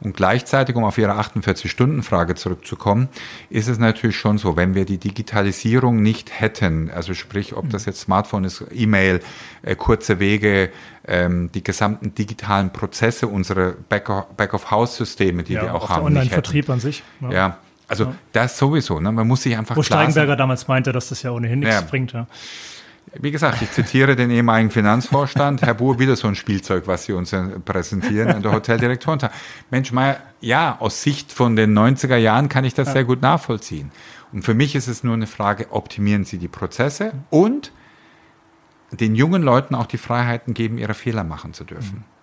Und 0.00 0.16
gleichzeitig, 0.16 0.76
um 0.76 0.84
auf 0.84 0.98
Ihre 0.98 1.12
48-Stunden-Frage 1.12 2.34
zurückzukommen, 2.34 3.08
ist 3.48 3.68
es 3.68 3.78
natürlich 3.78 4.16
schon 4.16 4.38
so, 4.38 4.56
wenn 4.56 4.74
wir 4.74 4.84
die 4.84 4.98
Digitalisierung 4.98 6.02
nicht 6.02 6.38
hätten, 6.38 6.90
also 6.90 7.14
sprich, 7.14 7.54
ob 7.54 7.70
das 7.70 7.86
jetzt 7.86 8.00
Smartphone 8.00 8.44
ist, 8.44 8.64
E-Mail, 8.72 9.20
äh, 9.62 9.74
kurze 9.74 10.18
Wege, 10.18 10.70
ähm, 11.06 11.50
die 11.52 11.64
gesamten 11.64 12.14
digitalen 12.14 12.72
Prozesse, 12.72 13.26
unsere 13.26 13.76
Back-of-House-Systeme, 13.88 15.42
die 15.44 15.54
ja, 15.54 15.62
wir 15.62 15.74
auch, 15.74 15.84
auch 15.84 15.88
haben. 15.90 16.00
Der 16.00 16.06
Online-Vertrieb 16.06 16.68
an 16.68 16.80
sich. 16.80 17.02
Ja. 17.20 17.30
ja. 17.30 17.58
Also 17.88 18.04
ja. 18.04 18.14
das 18.32 18.58
sowieso, 18.58 18.98
ne? 18.98 19.12
man 19.12 19.28
muss 19.28 19.42
sich 19.42 19.56
einfach 19.56 19.76
Wo 19.76 19.82
Steigenberger 19.82 20.34
damals 20.34 20.66
meinte, 20.66 20.92
dass 20.92 21.08
das 21.08 21.22
ja 21.22 21.30
ohnehin 21.30 21.60
nichts 21.60 21.82
bringt. 21.84 22.12
Ja. 22.12 22.26
Wie 23.14 23.30
gesagt, 23.30 23.62
ich 23.62 23.70
zitiere 23.70 24.16
den 24.16 24.30
ehemaligen 24.30 24.70
Finanzvorstand, 24.70 25.62
Herr 25.62 25.74
Buhr, 25.74 25.98
wieder 25.98 26.16
so 26.16 26.28
ein 26.28 26.34
Spielzeug, 26.34 26.86
was 26.86 27.04
Sie 27.04 27.12
uns 27.12 27.34
präsentieren 27.64 28.28
an 28.28 28.42
der 28.42 28.52
Hoteldirektoren. 28.52 29.30
Mensch, 29.70 29.92
Meier, 29.92 30.18
ja, 30.40 30.76
aus 30.80 31.02
Sicht 31.02 31.32
von 31.32 31.56
den 31.56 31.76
90er 31.76 32.16
Jahren 32.16 32.48
kann 32.48 32.64
ich 32.64 32.74
das 32.74 32.88
ja. 32.88 32.94
sehr 32.94 33.04
gut 33.04 33.22
nachvollziehen. 33.22 33.92
Und 34.32 34.42
für 34.42 34.54
mich 34.54 34.74
ist 34.74 34.88
es 34.88 35.04
nur 35.04 35.14
eine 35.14 35.26
Frage, 35.26 35.68
optimieren 35.70 36.24
Sie 36.24 36.38
die 36.38 36.48
Prozesse 36.48 37.12
und 37.30 37.72
den 38.90 39.14
jungen 39.14 39.42
Leuten 39.42 39.74
auch 39.74 39.86
die 39.86 39.98
Freiheiten 39.98 40.52
geben, 40.52 40.78
ihre 40.78 40.94
Fehler 40.94 41.24
machen 41.24 41.54
zu 41.54 41.64
dürfen. 41.64 41.98
Mhm. 41.98 42.15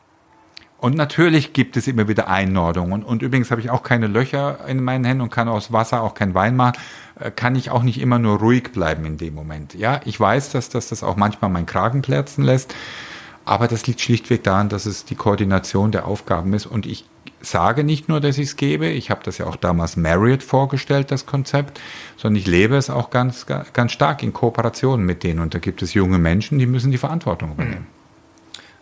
Und 0.84 0.98
natürlich 0.98 1.54
gibt 1.54 1.78
es 1.78 1.88
immer 1.88 2.10
wieder 2.10 2.28
Einordungen. 2.28 3.04
Und 3.04 3.22
übrigens 3.22 3.52
habe 3.52 3.62
ich 3.62 3.70
auch 3.70 3.84
keine 3.84 4.08
Löcher 4.08 4.68
in 4.68 4.84
meinen 4.84 5.06
Händen 5.06 5.22
und 5.22 5.30
kann 5.30 5.48
aus 5.48 5.72
Wasser 5.72 6.02
auch 6.02 6.14
kein 6.14 6.34
Wein 6.34 6.58
machen. 6.58 6.78
Äh, 7.18 7.32
kann 7.32 7.56
ich 7.56 7.70
auch 7.70 7.84
nicht 7.84 8.02
immer 8.02 8.20
nur 8.20 8.40
ruhig 8.40 8.74
bleiben 8.74 9.06
in 9.06 9.16
dem 9.16 9.34
Moment. 9.34 9.76
Ja, 9.76 10.02
ich 10.04 10.20
weiß, 10.20 10.52
dass, 10.52 10.68
dass 10.68 10.90
das 10.90 11.02
auch 11.02 11.16
manchmal 11.16 11.50
meinen 11.50 11.68
Kragen 11.68 12.02
platzen 12.02 12.44
lässt. 12.44 12.76
Aber 13.46 13.70
das 13.70 13.88
liegt 13.88 14.02
schlichtweg 14.02 14.44
daran, 14.44 14.68
dass 14.68 14.86
es 14.86 15.06
die 15.06 15.16
Koordination 15.16 15.94
der 15.94 16.06
Aufgaben 16.06 16.52
ist. 16.52 16.66
Und 16.66 16.86
ich 16.86 17.06
sage 17.40 17.86
nicht 17.86 18.10
nur, 18.10 18.20
dass 18.20 18.38
ich 18.38 18.50
es 18.50 18.56
gebe, 18.58 18.88
ich 18.88 19.10
habe 19.10 19.22
das 19.24 19.38
ja 19.38 19.46
auch 19.46 19.56
damals 19.56 19.96
Marriott 19.96 20.44
vorgestellt, 20.44 21.12
das 21.12 21.26
Konzept, 21.26 21.80
sondern 22.18 22.42
ich 22.42 22.46
lebe 22.46 22.76
es 22.76 22.90
auch 22.90 23.10
ganz, 23.10 23.46
ganz 23.46 23.94
stark 23.94 24.22
in 24.22 24.34
Kooperation 24.34 25.06
mit 25.06 25.24
denen. 25.24 25.40
Und 25.40 25.54
da 25.54 25.60
gibt 25.60 25.82
es 25.82 25.94
junge 25.94 26.18
Menschen, 26.18 26.60
die 26.60 26.66
müssen 26.66 26.92
die 26.92 26.98
Verantwortung 26.98 27.54
übernehmen. 27.54 27.88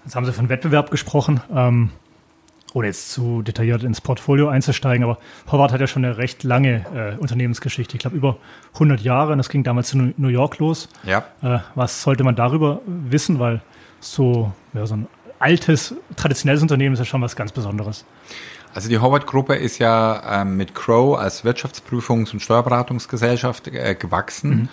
Jetzt 0.04 0.16
haben 0.16 0.26
Sie 0.26 0.34
von 0.34 0.50
Wettbewerb 0.50 0.92
gesprochen. 0.92 1.42
Ähm, 1.54 1.90
ohne 2.74 2.88
jetzt 2.88 3.12
zu 3.12 3.42
detailliert 3.42 3.84
ins 3.84 4.00
Portfolio 4.00 4.48
einzusteigen, 4.48 5.04
aber 5.04 5.18
Howard 5.52 5.74
hat 5.74 5.82
ja 5.82 5.88
schon 5.88 6.06
eine 6.06 6.18
recht 6.18 6.44
lange 6.44 6.86
äh, 6.96 7.20
Unternehmensgeschichte. 7.20 7.96
Ich 7.98 8.00
glaube, 8.00 8.16
über 8.16 8.38
100 8.76 9.02
Jahre. 9.02 9.34
Und 9.34 9.40
das 9.40 9.50
ging 9.50 9.64
damals 9.64 9.94
in 9.94 10.14
New 10.18 10.30
York 10.30 10.58
los. 10.60 10.88
Ja. 11.04 11.26
Äh, 11.42 11.60
was 11.76 12.02
sollte 12.02 12.24
man 12.24 12.36
darüber 12.36 12.82
wissen? 12.86 13.40
Weil 13.40 13.62
so, 14.00 14.54
ja, 14.74 14.86
so 14.86 14.96
ein 14.96 15.08
altes, 15.40 15.96
traditionelles 16.16 16.62
Unternehmen 16.62 16.94
ist 16.94 17.00
ja 17.00 17.06
schon 17.06 17.22
was 17.22 17.36
ganz 17.36 17.52
Besonderes. 17.52 18.06
Also 18.74 18.88
die 18.88 19.00
Howard-Gruppe 19.00 19.56
ist 19.56 19.80
ja 19.80 20.42
ähm, 20.42 20.56
mit 20.56 20.74
Crow 20.74 21.18
als 21.18 21.44
Wirtschaftsprüfungs- 21.44 22.32
und 22.32 22.42
Steuerberatungsgesellschaft 22.42 23.68
äh, 23.68 23.96
gewachsen. 23.96 24.50
Mhm. 24.50 24.70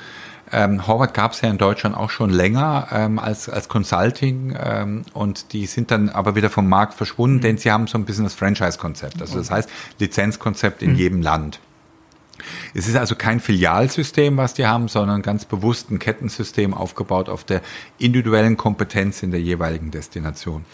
Ähm, 0.52 0.86
Howard 0.86 1.14
gab 1.14 1.32
es 1.32 1.40
ja 1.40 1.50
in 1.50 1.58
Deutschland 1.58 1.96
auch 1.96 2.10
schon 2.10 2.30
länger 2.30 2.88
ähm, 2.92 3.18
als, 3.18 3.48
als 3.48 3.68
Consulting 3.68 4.56
ähm, 4.58 5.02
und 5.12 5.52
die 5.52 5.66
sind 5.66 5.90
dann 5.90 6.08
aber 6.08 6.34
wieder 6.34 6.50
vom 6.50 6.68
Markt 6.68 6.94
verschwunden, 6.94 7.36
mhm. 7.36 7.40
denn 7.42 7.58
sie 7.58 7.70
haben 7.70 7.86
so 7.86 7.98
ein 7.98 8.04
bisschen 8.04 8.24
das 8.24 8.34
Franchise-Konzept. 8.34 9.20
Also 9.20 9.38
das 9.38 9.50
heißt 9.50 9.68
Lizenzkonzept 9.98 10.82
in 10.82 10.92
mhm. 10.92 10.96
jedem 10.96 11.22
Land. 11.22 11.60
Es 12.74 12.86
ist 12.86 12.96
also 12.96 13.16
kein 13.16 13.40
Filialsystem, 13.40 14.36
was 14.36 14.54
die 14.54 14.66
haben, 14.66 14.88
sondern 14.88 15.22
ganz 15.22 15.44
bewusst 15.44 15.90
ein 15.90 15.98
Kettensystem 15.98 16.72
aufgebaut 16.72 17.28
auf 17.28 17.44
der 17.44 17.62
individuellen 17.98 18.56
Kompetenz 18.56 19.22
in 19.22 19.30
der 19.30 19.40
jeweiligen 19.40 19.90
Destination. 19.90 20.64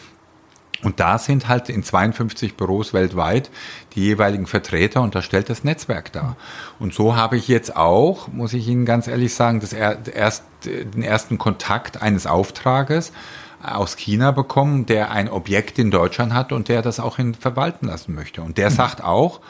Und 0.84 1.00
da 1.00 1.18
sind 1.18 1.48
halt 1.48 1.68
in 1.70 1.82
52 1.82 2.56
Büros 2.56 2.92
weltweit 2.92 3.50
die 3.94 4.02
jeweiligen 4.02 4.46
Vertreter 4.46 5.00
und 5.00 5.14
da 5.14 5.22
stellt 5.22 5.48
das 5.48 5.64
Netzwerk 5.64 6.12
dar. 6.12 6.36
Und 6.78 6.94
so 6.94 7.16
habe 7.16 7.36
ich 7.36 7.48
jetzt 7.48 7.74
auch, 7.74 8.28
muss 8.28 8.52
ich 8.52 8.68
Ihnen 8.68 8.84
ganz 8.84 9.08
ehrlich 9.08 9.34
sagen, 9.34 9.60
das 9.60 9.72
erst, 9.72 10.44
den 10.64 11.02
ersten 11.02 11.38
Kontakt 11.38 12.02
eines 12.02 12.26
Auftrages 12.26 13.12
aus 13.62 13.96
China 13.96 14.30
bekommen, 14.30 14.86
der 14.86 15.10
ein 15.10 15.30
Objekt 15.30 15.78
in 15.78 15.90
Deutschland 15.90 16.34
hat 16.34 16.52
und 16.52 16.68
der 16.68 16.82
das 16.82 17.00
auch 17.00 17.18
in, 17.18 17.34
verwalten 17.34 17.86
lassen 17.86 18.14
möchte. 18.14 18.42
Und 18.42 18.58
der 18.58 18.70
mhm. 18.70 18.74
sagt 18.74 19.02
auch, 19.02 19.40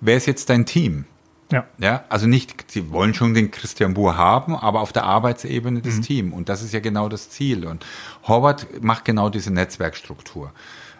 wer 0.00 0.16
ist 0.16 0.26
jetzt 0.26 0.48
dein 0.48 0.64
Team? 0.64 1.06
Ja. 1.50 1.66
ja. 1.78 2.04
Also 2.08 2.26
nicht, 2.26 2.70
sie 2.70 2.90
wollen 2.90 3.14
schon 3.14 3.34
den 3.34 3.50
Christian 3.50 3.94
Buhr 3.94 4.16
haben, 4.16 4.56
aber 4.56 4.80
auf 4.80 4.92
der 4.92 5.04
Arbeitsebene 5.04 5.80
das 5.80 5.96
mhm. 5.96 6.02
Team. 6.02 6.32
Und 6.32 6.48
das 6.48 6.62
ist 6.62 6.72
ja 6.72 6.80
genau 6.80 7.08
das 7.08 7.30
Ziel. 7.30 7.66
Und 7.66 7.84
Howard 8.26 8.82
macht 8.82 9.04
genau 9.04 9.28
diese 9.28 9.52
Netzwerkstruktur. 9.52 10.52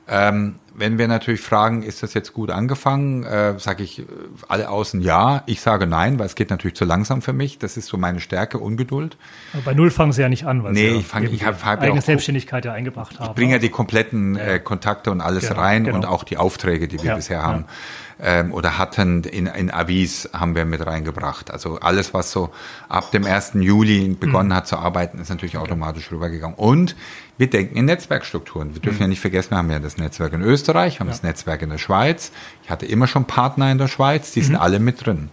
Ähm, 0.08 0.58
wenn 0.76 0.98
wir 0.98 1.08
natürlich 1.08 1.40
fragen, 1.40 1.82
ist 1.82 2.02
das 2.02 2.14
jetzt 2.14 2.32
gut 2.32 2.50
angefangen, 2.50 3.24
äh, 3.24 3.58
sage 3.58 3.82
ich 3.82 4.04
alle 4.48 4.68
außen 4.68 5.00
ja. 5.00 5.42
Ich 5.46 5.60
sage 5.60 5.86
nein, 5.86 6.18
weil 6.18 6.26
es 6.26 6.34
geht 6.34 6.50
natürlich 6.50 6.76
zu 6.76 6.84
langsam 6.84 7.22
für 7.22 7.32
mich. 7.32 7.58
Das 7.58 7.76
ist 7.76 7.86
so 7.86 7.96
meine 7.96 8.20
Stärke, 8.20 8.58
Ungeduld. 8.58 9.16
Aber 9.52 9.62
bei 9.62 9.74
Null 9.74 9.90
fangen 9.90 10.12
Sie 10.12 10.22
ja 10.22 10.28
nicht 10.28 10.46
an, 10.46 10.64
weil 10.64 10.72
nee, 10.72 10.90
Sie 10.90 10.96
ich 10.96 11.06
fange, 11.06 11.28
ich 11.28 11.44
habe 11.44 11.56
hab 11.64 11.80
eigene 11.80 11.96
ja 11.96 12.00
auch, 12.00 12.04
Selbstständigkeit 12.04 12.64
ja 12.64 12.72
eingebracht 12.72 13.18
haben. 13.20 13.30
Ich 13.30 13.34
bringe 13.36 13.52
ja 13.52 13.58
die 13.58 13.70
kompletten 13.70 14.36
äh, 14.36 14.58
Kontakte 14.58 15.10
und 15.10 15.20
alles 15.20 15.48
genau, 15.48 15.60
rein 15.60 15.84
genau. 15.84 15.96
und 15.96 16.06
auch 16.06 16.24
die 16.24 16.36
Aufträge, 16.36 16.88
die 16.88 16.98
wir 16.98 17.10
ja, 17.10 17.16
bisher 17.16 17.42
haben. 17.42 17.60
Ja 17.60 17.74
ähm, 18.22 18.52
oder 18.52 18.78
hatten 18.78 19.24
in, 19.24 19.46
in 19.46 19.70
Avis 19.70 20.28
haben 20.32 20.54
wir 20.54 20.64
mit 20.64 20.84
reingebracht. 20.86 21.50
Also 21.50 21.78
alles, 21.80 22.14
was 22.14 22.30
so 22.30 22.50
ab 22.88 23.10
dem 23.10 23.24
1. 23.24 23.52
Juli 23.54 24.08
begonnen 24.18 24.50
mhm. 24.50 24.54
hat 24.54 24.66
zu 24.68 24.76
arbeiten, 24.76 25.18
ist 25.18 25.30
natürlich 25.30 25.56
automatisch 25.56 26.10
rübergegangen. 26.10 26.56
Und 26.56 26.96
wir 27.36 27.50
denken 27.50 27.76
in 27.76 27.86
Netzwerkstrukturen. 27.86 28.74
Wir 28.74 28.80
dürfen 28.80 28.98
mhm. 28.98 29.02
ja 29.02 29.08
nicht 29.08 29.20
vergessen, 29.20 29.50
wir 29.50 29.58
haben 29.58 29.70
ja 29.70 29.80
das 29.80 29.96
Netzwerk 29.96 30.32
in 30.32 30.42
Österreich, 30.42 30.63
haben 30.68 31.06
ja. 31.06 31.12
das 31.12 31.22
Netzwerk 31.22 31.62
in 31.62 31.70
der 31.70 31.78
Schweiz. 31.78 32.32
Ich 32.62 32.70
hatte 32.70 32.86
immer 32.86 33.06
schon 33.06 33.24
Partner 33.26 33.70
in 33.70 33.78
der 33.78 33.88
Schweiz, 33.88 34.32
die 34.32 34.40
mhm. 34.40 34.44
sind 34.44 34.56
alle 34.56 34.78
mit 34.78 35.04
drin. 35.04 35.30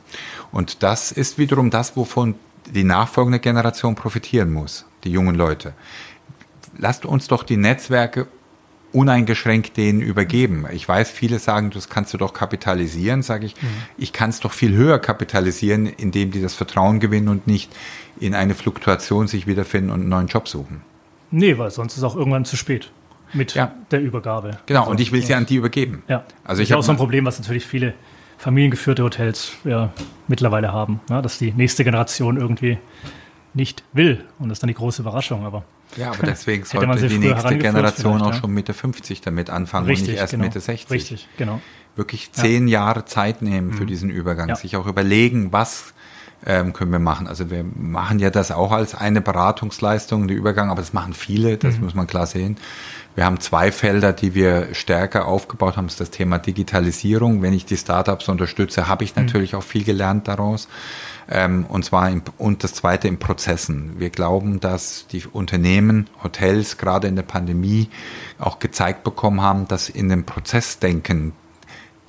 Und 0.51 0.83
das 0.83 1.11
ist 1.11 1.37
wiederum 1.37 1.69
das, 1.69 1.95
wovon 1.95 2.35
die 2.67 2.83
nachfolgende 2.83 3.39
Generation 3.39 3.95
profitieren 3.95 4.51
muss, 4.51 4.85
die 5.03 5.11
jungen 5.11 5.35
Leute. 5.35 5.73
Lasst 6.77 7.05
uns 7.05 7.27
doch 7.27 7.43
die 7.43 7.57
Netzwerke 7.57 8.27
uneingeschränkt 8.93 9.77
denen 9.77 10.01
übergeben. 10.01 10.65
Ich 10.73 10.87
weiß, 10.87 11.09
viele 11.11 11.39
sagen, 11.39 11.71
das 11.71 11.87
kannst 11.87 12.13
du 12.13 12.17
doch 12.17 12.33
kapitalisieren, 12.33 13.23
sage 13.23 13.45
ich. 13.45 13.61
Mhm. 13.61 13.67
Ich 13.97 14.11
kann 14.11 14.29
es 14.29 14.41
doch 14.41 14.51
viel 14.51 14.75
höher 14.75 14.99
kapitalisieren, 14.99 15.85
indem 15.85 16.31
die 16.31 16.41
das 16.41 16.55
Vertrauen 16.55 16.99
gewinnen 16.99 17.29
und 17.29 17.47
nicht 17.47 17.73
in 18.19 18.35
eine 18.35 18.53
Fluktuation 18.53 19.27
sich 19.27 19.47
wiederfinden 19.47 19.91
und 19.91 20.01
einen 20.01 20.09
neuen 20.09 20.27
Job 20.27 20.47
suchen. 20.47 20.81
Nee, 21.31 21.57
weil 21.57 21.71
sonst 21.71 21.93
ist 21.93 21.99
es 21.99 22.03
auch 22.03 22.17
irgendwann 22.17 22.43
zu 22.43 22.57
spät 22.57 22.91
mit 23.33 23.53
ja. 23.53 23.71
der 23.91 24.01
Übergabe. 24.01 24.57
Genau, 24.65 24.81
also, 24.81 24.91
und 24.91 24.99
ich 24.99 25.11
will 25.11 25.23
sie 25.23 25.33
an 25.33 25.45
die 25.45 25.55
übergeben. 25.55 26.03
Ja, 26.07 26.23
also 26.43 26.61
ich 26.61 26.69
das 26.69 26.75
ist 26.75 26.79
auch 26.79 26.83
so 26.83 26.91
ein 26.91 26.97
Problem, 26.97 27.25
was 27.25 27.39
natürlich 27.39 27.65
viele 27.65 27.93
familiengeführte 28.37 29.03
Hotels 29.03 29.53
ja, 29.63 29.91
mittlerweile 30.27 30.73
haben, 30.73 30.99
ja, 31.09 31.21
dass 31.21 31.37
die 31.37 31.51
nächste 31.51 31.83
Generation 31.83 32.37
irgendwie 32.37 32.79
nicht 33.53 33.83
will. 33.93 34.23
Und 34.39 34.49
das 34.49 34.57
ist 34.57 34.63
dann 34.63 34.69
die 34.69 34.73
große 34.73 35.01
Überraschung. 35.01 35.45
Aber 35.45 35.63
ja, 35.97 36.09
aber 36.11 36.25
deswegen 36.25 36.63
sollte 36.65 37.07
die 37.07 37.17
nächste 37.17 37.57
Generation 37.57 38.21
auch 38.21 38.33
ja. 38.33 38.39
schon 38.39 38.51
Mitte 38.51 38.73
50 38.73 39.21
damit 39.21 39.49
anfangen 39.49 39.87
richtig, 39.87 40.07
und 40.07 40.11
nicht 40.13 40.21
erst 40.21 40.31
genau. 40.31 40.45
Mitte 40.45 40.59
60. 40.59 40.89
Richtig, 40.89 41.27
genau. 41.37 41.61
Wirklich 41.95 42.31
zehn 42.31 42.67
ja. 42.67 42.85
Jahre 42.85 43.05
Zeit 43.05 43.41
nehmen 43.41 43.73
für 43.73 43.83
mhm. 43.83 43.87
diesen 43.87 44.09
Übergang, 44.09 44.49
ja. 44.49 44.55
sich 44.55 44.77
auch 44.77 44.87
überlegen, 44.87 45.51
was 45.51 45.93
ähm, 46.45 46.73
können 46.73 46.91
wir 46.91 46.99
machen. 46.99 47.27
Also 47.27 47.51
wir 47.51 47.63
machen 47.63 48.19
ja 48.19 48.29
das 48.29 48.51
auch 48.51 48.71
als 48.71 48.95
eine 48.95 49.21
Beratungsleistung, 49.21 50.27
der 50.27 50.37
Übergang, 50.37 50.71
aber 50.71 50.81
das 50.81 50.93
machen 50.93 51.13
viele, 51.13 51.57
das 51.57 51.75
mhm. 51.75 51.83
muss 51.83 51.93
man 51.93 52.07
klar 52.07 52.25
sehen. 52.25 52.57
Wir 53.15 53.25
haben 53.25 53.39
zwei 53.39 53.71
Felder, 53.71 54.13
die 54.13 54.35
wir 54.35 54.73
stärker 54.73 55.27
aufgebaut 55.27 55.75
haben. 55.75 55.87
Das 55.87 55.95
ist 55.95 55.99
das 55.99 56.11
Thema 56.11 56.39
Digitalisierung. 56.39 57.41
Wenn 57.41 57.53
ich 57.53 57.65
die 57.65 57.77
Startups 57.77 58.29
unterstütze, 58.29 58.87
habe 58.87 59.03
ich 59.03 59.15
mhm. 59.15 59.23
natürlich 59.23 59.53
mhm. 59.53 59.59
auch 59.59 59.63
viel 59.63 59.83
gelernt 59.83 60.27
daraus. 60.27 60.67
Ähm, 61.29 61.65
und 61.67 61.83
zwar 61.83 62.09
im, 62.09 62.23
und 62.37 62.63
das 62.63 62.73
zweite 62.73 63.07
in 63.07 63.19
Prozessen. 63.19 63.99
Wir 63.99 64.09
glauben, 64.09 64.59
dass 64.59 65.07
die 65.07 65.23
Unternehmen, 65.25 66.09
Hotels 66.23 66.77
gerade 66.77 67.07
in 67.07 67.15
der 67.15 67.23
Pandemie 67.23 67.89
auch 68.39 68.59
gezeigt 68.59 69.03
bekommen 69.03 69.41
haben, 69.41 69.67
dass 69.67 69.89
in 69.89 70.09
dem 70.09 70.25
Prozessdenken 70.25 71.33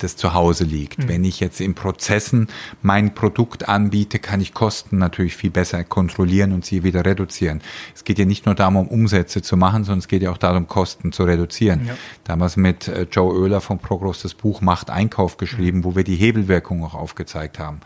das 0.03 0.15
zu 0.15 0.33
Hause 0.33 0.63
liegt. 0.63 0.99
Mhm. 0.99 1.07
Wenn 1.07 1.23
ich 1.23 1.39
jetzt 1.39 1.61
in 1.61 1.75
Prozessen 1.75 2.47
mein 2.81 3.15
Produkt 3.15 3.67
anbiete, 3.67 4.19
kann 4.19 4.41
ich 4.41 4.53
Kosten 4.53 4.97
natürlich 4.97 5.35
viel 5.35 5.49
besser 5.49 5.83
kontrollieren 5.83 6.51
und 6.51 6.65
sie 6.65 6.83
wieder 6.83 7.05
reduzieren. 7.05 7.61
Es 7.95 8.03
geht 8.03 8.19
ja 8.19 8.25
nicht 8.25 8.45
nur 8.45 8.55
darum, 8.55 8.75
um 8.75 8.87
Umsätze 8.87 9.41
zu 9.41 9.57
machen, 9.57 9.83
sondern 9.83 9.99
es 9.99 10.07
geht 10.07 10.21
ja 10.21 10.31
auch 10.31 10.37
darum, 10.37 10.67
Kosten 10.67 11.11
zu 11.11 11.23
reduzieren. 11.23 11.87
Ja. 11.87 11.95
Damals 12.23 12.57
mit 12.57 12.87
äh, 12.87 13.07
Joe 13.11 13.33
Oehler 13.33 13.61
von 13.61 13.79
Progress 13.79 14.21
das 14.21 14.33
Buch 14.33 14.61
Macht 14.61 14.89
Einkauf 14.89 15.37
geschrieben, 15.37 15.79
mhm. 15.79 15.83
wo 15.83 15.95
wir 15.95 16.03
die 16.03 16.15
Hebelwirkung 16.15 16.83
auch 16.83 16.93
aufgezeigt 16.93 17.59
haben. 17.59 17.81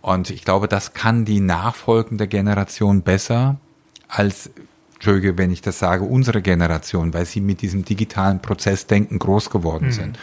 Und 0.00 0.30
ich 0.30 0.44
glaube, 0.44 0.66
das 0.66 0.94
kann 0.94 1.24
die 1.24 1.40
nachfolgende 1.40 2.26
Generation 2.26 3.02
besser 3.02 3.56
als 4.08 4.50
Entschuldige, 5.02 5.36
wenn 5.36 5.50
ich 5.50 5.62
das 5.62 5.80
sage, 5.80 6.04
unsere 6.04 6.42
Generation, 6.42 7.12
weil 7.12 7.26
sie 7.26 7.40
mit 7.40 7.60
diesem 7.60 7.84
digitalen 7.84 8.40
Prozessdenken 8.40 9.18
groß 9.18 9.50
geworden 9.50 9.86
mhm. 9.86 9.92
sind. 9.92 10.18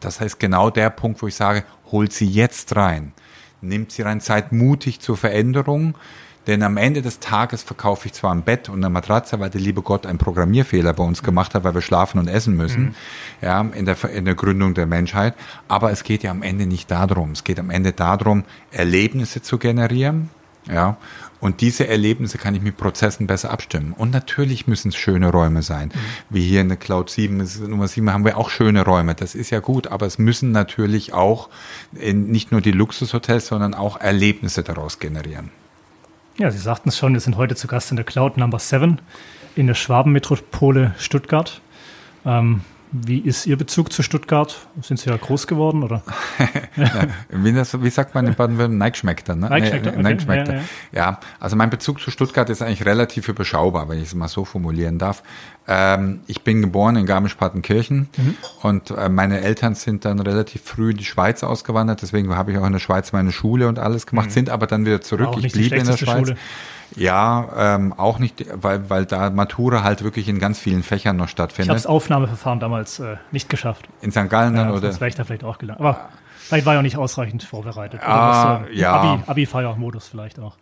Das 0.00 0.20
heißt 0.20 0.40
genau 0.40 0.70
der 0.70 0.90
Punkt, 0.90 1.22
wo 1.22 1.26
ich 1.26 1.34
sage, 1.34 1.64
holt 1.92 2.12
sie 2.12 2.26
jetzt 2.26 2.76
rein. 2.76 3.12
Nimmt 3.60 3.92
sie 3.92 4.02
rein, 4.02 4.20
seid 4.20 4.52
mutig 4.52 5.00
zur 5.00 5.16
Veränderung. 5.16 5.94
Denn 6.46 6.62
am 6.62 6.78
Ende 6.78 7.02
des 7.02 7.20
Tages 7.20 7.62
verkaufe 7.62 8.06
ich 8.06 8.14
zwar 8.14 8.32
ein 8.34 8.42
Bett 8.42 8.70
und 8.70 8.76
eine 8.76 8.88
Matratze, 8.88 9.38
weil 9.40 9.50
der 9.50 9.60
liebe 9.60 9.82
Gott 9.82 10.06
einen 10.06 10.18
Programmierfehler 10.18 10.94
bei 10.94 11.04
uns 11.04 11.22
gemacht 11.22 11.54
hat, 11.54 11.64
weil 11.64 11.74
wir 11.74 11.82
schlafen 11.82 12.18
und 12.18 12.28
essen 12.28 12.56
müssen, 12.56 12.82
mhm. 12.82 12.94
ja, 13.42 13.60
in 13.60 13.84
der, 13.84 14.02
in 14.10 14.24
der 14.24 14.34
Gründung 14.34 14.72
der 14.72 14.86
Menschheit. 14.86 15.34
Aber 15.68 15.90
es 15.90 16.02
geht 16.02 16.22
ja 16.22 16.30
am 16.30 16.42
Ende 16.42 16.66
nicht 16.66 16.90
darum. 16.90 17.32
Es 17.32 17.44
geht 17.44 17.60
am 17.60 17.68
Ende 17.68 17.92
darum, 17.92 18.44
Erlebnisse 18.72 19.42
zu 19.42 19.58
generieren, 19.58 20.30
ja, 20.68 20.96
und 21.40 21.62
diese 21.62 21.88
Erlebnisse 21.88 22.36
kann 22.36 22.54
ich 22.54 22.60
mit 22.60 22.76
Prozessen 22.76 23.26
besser 23.26 23.50
abstimmen. 23.50 23.94
Und 23.96 24.10
natürlich 24.10 24.66
müssen 24.66 24.88
es 24.88 24.96
schöne 24.96 25.30
Räume 25.30 25.62
sein. 25.62 25.88
Mhm. 25.88 25.98
Wie 26.28 26.42
hier 26.46 26.60
in 26.60 26.68
der 26.68 26.76
Cloud 26.76 27.08
7, 27.08 27.48
Nummer 27.66 27.88
7 27.88 28.12
haben 28.12 28.24
wir 28.24 28.36
auch 28.36 28.50
schöne 28.50 28.84
Räume. 28.84 29.14
Das 29.14 29.34
ist 29.34 29.50
ja 29.50 29.60
gut, 29.60 29.86
aber 29.86 30.06
es 30.06 30.18
müssen 30.18 30.52
natürlich 30.52 31.14
auch 31.14 31.48
nicht 31.92 32.52
nur 32.52 32.60
die 32.60 32.72
Luxushotels, 32.72 33.46
sondern 33.46 33.74
auch 33.74 33.98
Erlebnisse 33.98 34.62
daraus 34.62 34.98
generieren. 34.98 35.50
Ja, 36.36 36.50
Sie 36.50 36.58
sagten 36.58 36.90
es 36.90 36.98
schon, 36.98 37.14
wir 37.14 37.20
sind 37.20 37.36
heute 37.36 37.56
zu 37.56 37.66
Gast 37.66 37.90
in 37.90 37.96
der 37.96 38.04
Cloud 38.04 38.36
Number 38.36 38.58
7 38.58 38.98
in 39.56 39.66
der 39.66 39.74
Schwabenmetropole 39.74 40.94
Stuttgart. 40.98 41.60
Ähm, 42.24 42.62
wie 42.92 43.18
ist 43.18 43.46
Ihr 43.46 43.56
Bezug 43.56 43.92
zu 43.92 44.02
Stuttgart? 44.02 44.66
Sind 44.82 44.98
Sie 44.98 45.10
ja 45.10 45.16
groß 45.16 45.46
geworden, 45.46 45.82
oder? 45.82 46.02
wie, 47.28 47.52
das, 47.52 47.80
wie, 47.80 47.90
sagt 47.90 48.14
man 48.14 48.26
in 48.26 48.34
Baden-Württemberg? 48.34 48.78
Neigschmeckter, 48.78 49.36
ne? 49.36 49.48
Neigschmeckter, 49.48 49.90
okay. 49.90 50.02
Neigschmeckter. 50.02 50.54
Ja, 50.54 50.60
ja. 50.92 51.00
ja, 51.10 51.20
also 51.38 51.56
mein 51.56 51.70
Bezug 51.70 52.00
zu 52.00 52.10
Stuttgart 52.10 52.50
ist 52.50 52.62
eigentlich 52.62 52.84
relativ 52.84 53.28
überschaubar, 53.28 53.88
wenn 53.88 53.98
ich 53.98 54.04
es 54.04 54.14
mal 54.14 54.28
so 54.28 54.44
formulieren 54.44 54.98
darf. 54.98 55.22
Ähm, 55.68 56.20
ich 56.26 56.42
bin 56.42 56.62
geboren 56.62 56.96
in 56.96 57.06
Garmisch-Partenkirchen 57.06 58.08
mhm. 58.16 58.34
und 58.62 58.90
äh, 58.90 59.08
meine 59.08 59.40
Eltern 59.40 59.76
sind 59.76 60.04
dann 60.04 60.18
relativ 60.18 60.62
früh 60.62 60.90
in 60.90 60.96
die 60.96 61.04
Schweiz 61.04 61.44
ausgewandert, 61.44 62.02
deswegen 62.02 62.34
habe 62.34 62.50
ich 62.50 62.58
auch 62.58 62.66
in 62.66 62.72
der 62.72 62.80
Schweiz 62.80 63.12
meine 63.12 63.30
Schule 63.30 63.68
und 63.68 63.78
alles 63.78 64.06
gemacht, 64.06 64.26
mhm. 64.26 64.32
sind 64.32 64.50
aber 64.50 64.66
dann 64.66 64.84
wieder 64.84 65.00
zurück. 65.00 65.36
Ich 65.38 65.52
blieb 65.52 65.72
in 65.72 65.86
der 65.86 65.96
Schweiz. 65.96 66.26
Schule. 66.26 66.36
Ja, 66.96 67.76
ähm, 67.76 67.92
auch 67.92 68.18
nicht, 68.18 68.44
weil, 68.52 68.90
weil 68.90 69.06
da 69.06 69.30
Matura 69.30 69.82
halt 69.82 70.02
wirklich 70.02 70.28
in 70.28 70.38
ganz 70.38 70.58
vielen 70.58 70.82
Fächern 70.82 71.16
noch 71.16 71.28
stattfindet. 71.28 71.66
Ich 71.66 71.70
habe 71.70 71.78
das 71.78 71.86
Aufnahmeverfahren 71.86 72.60
damals 72.60 72.98
äh, 72.98 73.16
nicht 73.30 73.48
geschafft. 73.48 73.88
In 74.02 74.10
St. 74.10 74.28
Gallen 74.28 74.54
dann, 74.54 74.68
ja, 74.68 74.72
oder? 74.72 74.88
Das 74.88 75.00
wäre 75.00 75.08
ich 75.08 75.14
da 75.14 75.24
vielleicht 75.24 75.44
auch 75.44 75.58
gelangt. 75.58 75.80
Aber 75.80 76.08
vielleicht 76.38 76.66
war 76.66 76.74
ich 76.74 76.78
auch 76.78 76.82
nicht 76.82 76.96
ausreichend 76.96 77.42
vorbereitet. 77.42 78.00
Ah, 78.02 78.62
ja. 78.72 78.92
Abi, 78.92 79.22
Abi-Feiermodus 79.26 80.08
vielleicht 80.08 80.40
auch. 80.40 80.56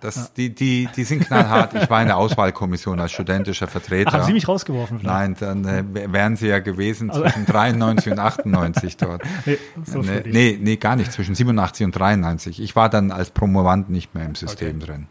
Das, 0.00 0.16
ja. 0.16 0.26
die, 0.36 0.54
die, 0.54 0.88
die 0.94 1.04
sind 1.04 1.26
knallhart. 1.26 1.74
Ich 1.74 1.88
war 1.90 2.00
in 2.00 2.08
der 2.08 2.16
Auswahlkommission 2.16 3.00
als 3.00 3.12
studentischer 3.12 3.66
Vertreter. 3.66 4.12
Haben 4.12 4.24
Sie 4.24 4.32
mich 4.32 4.48
rausgeworfen? 4.48 5.00
Vielleicht? 5.00 5.14
Nein, 5.14 5.36
dann 5.38 5.64
äh, 5.64 6.12
wären 6.12 6.36
Sie 6.36 6.48
ja 6.48 6.58
gewesen 6.58 7.10
also, 7.10 7.22
zwischen 7.22 7.46
93 7.46 8.12
und 8.12 8.18
98 8.18 8.96
dort. 8.96 9.22
Nee, 9.44 9.58
so 9.84 10.00
nee, 10.00 10.22
nee, 10.26 10.58
nee, 10.60 10.76
gar 10.76 10.94
nicht, 10.94 11.12
zwischen 11.12 11.34
87 11.34 11.84
und 11.84 11.92
93. 11.92 12.60
Ich 12.60 12.76
war 12.76 12.88
dann 12.88 13.10
als 13.10 13.30
Promovant 13.30 13.90
nicht 13.90 14.14
mehr 14.14 14.24
im 14.24 14.34
System 14.34 14.76
okay. 14.76 14.86
drin. 14.86 15.06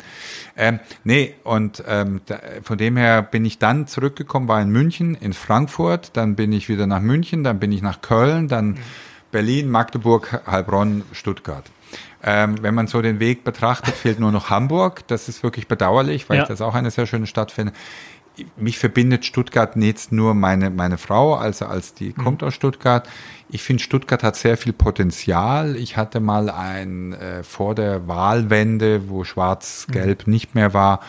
Ähm, 0.56 0.80
nee, 1.04 1.36
und 1.44 1.84
ähm, 1.88 2.22
da, 2.26 2.40
von 2.64 2.78
dem 2.78 2.98
her 2.98 3.22
bin 3.22 3.44
ich 3.46 3.60
dann 3.60 3.88
zurückgekommen, 3.88 4.48
war 4.48 4.62
in 4.62 4.70
München, 4.70 5.16
in 5.16 5.34
Frankfurt, 5.34 6.16
dann 6.16 6.36
bin 6.36 6.54
ich 6.54 6.70
wieder 6.70 6.88
nach 6.88 7.02
München, 7.02 7.44
dann 7.44 7.60
bin 7.60 7.72
ich 7.72 7.82
nach 7.82 8.02
Köln, 8.02 8.48
dann 8.48 8.70
mhm. 8.70 8.78
Berlin, 9.32 9.70
Magdeburg, 9.70 10.42
Heilbronn, 10.46 11.04
Stuttgart. 11.12 11.66
Ähm, 12.24 12.62
wenn 12.62 12.76
man 12.76 12.88
so 12.88 13.02
den 13.02 13.20
Weg 13.20 13.44
betrachtet, 13.44 13.96
fehlt 13.96 14.20
nur 14.20 14.32
noch 14.32 14.50
Hamburg. 14.50 15.08
Das 15.08 15.28
ist 15.28 15.44
wirklich 15.44 15.68
bedauerlich, 15.68 16.30
weil 16.30 16.38
ja. 16.38 16.44
ich 16.44 16.50
das 16.50 16.62
auch 16.62 16.76
eine 16.76 16.92
sehr 16.92 17.08
schöne 17.08 17.28
Stadt 17.28 17.52
finde. 17.52 17.74
Mich 18.56 18.80
verbindet 18.80 19.26
Stuttgart 19.26 19.76
jetzt 19.76 20.12
nur 20.12 20.34
meine, 20.34 20.70
meine 20.70 20.98
Frau, 20.98 21.36
also 21.36 21.66
als 21.66 21.94
die 21.94 22.10
mhm. 22.10 22.24
kommt 22.24 22.44
aus 22.44 22.54
Stuttgart. 22.54 23.08
Ich 23.50 23.62
finde, 23.62 23.84
Stuttgart 23.84 24.24
hat 24.24 24.36
sehr 24.36 24.56
viel 24.56 24.72
Potenzial. 24.72 25.76
Ich 25.76 25.98
hatte 25.98 26.20
mal 26.20 26.50
ein, 26.50 27.14
äh, 27.14 27.44
vor 27.44 27.76
der 27.76 28.08
Wahlwende, 28.08 29.10
wo 29.10 29.24
Schwarz-Gelb 29.24 30.28
mhm. 30.28 30.34
nicht 30.34 30.56
mehr 30.56 30.74
war, 30.74 31.02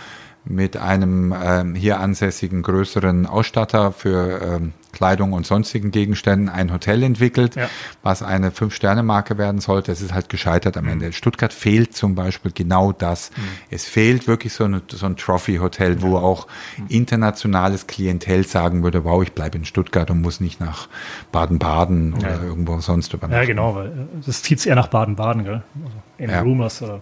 mit 0.45 0.77
einem 0.77 1.35
ähm, 1.41 1.75
hier 1.75 2.01
ansässigen 2.01 2.63
größeren 2.63 3.27
Ausstatter 3.27 3.93
für 3.93 4.41
ähm, 4.43 4.73
Kleidung 4.93 5.33
und 5.33 5.47
sonstigen 5.47 5.91
Gegenständen 5.91 6.49
ein 6.49 6.73
Hotel 6.73 7.03
entwickelt, 7.03 7.57
ja. 7.57 7.69
was 8.03 8.23
eine 8.23 8.51
Fünf-Sterne-Marke 8.51 9.39
werden 9.39 9.61
sollte. 9.61 9.91
Es 9.91 10.03
ist 10.03 10.13
halt 10.13 10.29
gescheitert 10.29 10.77
am 10.77 10.85
mhm. 10.85 10.91
Ende. 10.91 11.13
Stuttgart 11.13 11.53
fehlt 11.53 11.97
zum 11.97 12.15
Beispiel 12.15 12.53
genau 12.55 12.93
das. 12.93 13.31
Mhm. 13.31 13.43
Es 13.71 13.89
fehlt 13.89 14.29
wirklich 14.29 14.53
so, 14.53 14.65
eine, 14.65 14.83
so 14.91 15.07
ein 15.07 15.17
Trophy-Hotel, 15.17 15.95
ja. 15.95 16.03
wo 16.03 16.17
auch 16.19 16.47
mhm. 16.77 16.87
internationales 16.89 17.87
Klientel 17.87 18.47
sagen 18.47 18.83
würde, 18.83 19.05
wow, 19.05 19.23
ich 19.23 19.33
bleibe 19.33 19.57
in 19.59 19.65
Stuttgart 19.65 20.11
und 20.11 20.21
muss 20.21 20.41
nicht 20.41 20.61
nach 20.61 20.89
Baden-Baden 21.33 22.13
ja. 22.13 22.19
oder 22.19 22.43
irgendwo 22.43 22.79
sonst 22.81 23.15
übernachten. 23.15 23.43
Ja, 23.43 23.47
genau, 23.47 23.75
weil 23.75 23.87
äh, 23.87 23.91
das 24.27 24.43
zieht 24.43 24.59
es 24.59 24.67
eher 24.67 24.77
nach 24.77 24.89
Baden-Baden, 24.89 25.45
gell? 25.45 25.63
Also 25.85 25.97
in 26.23 26.31
ja. 26.31 26.41
Rumors 26.41 26.81
oder 26.83 27.01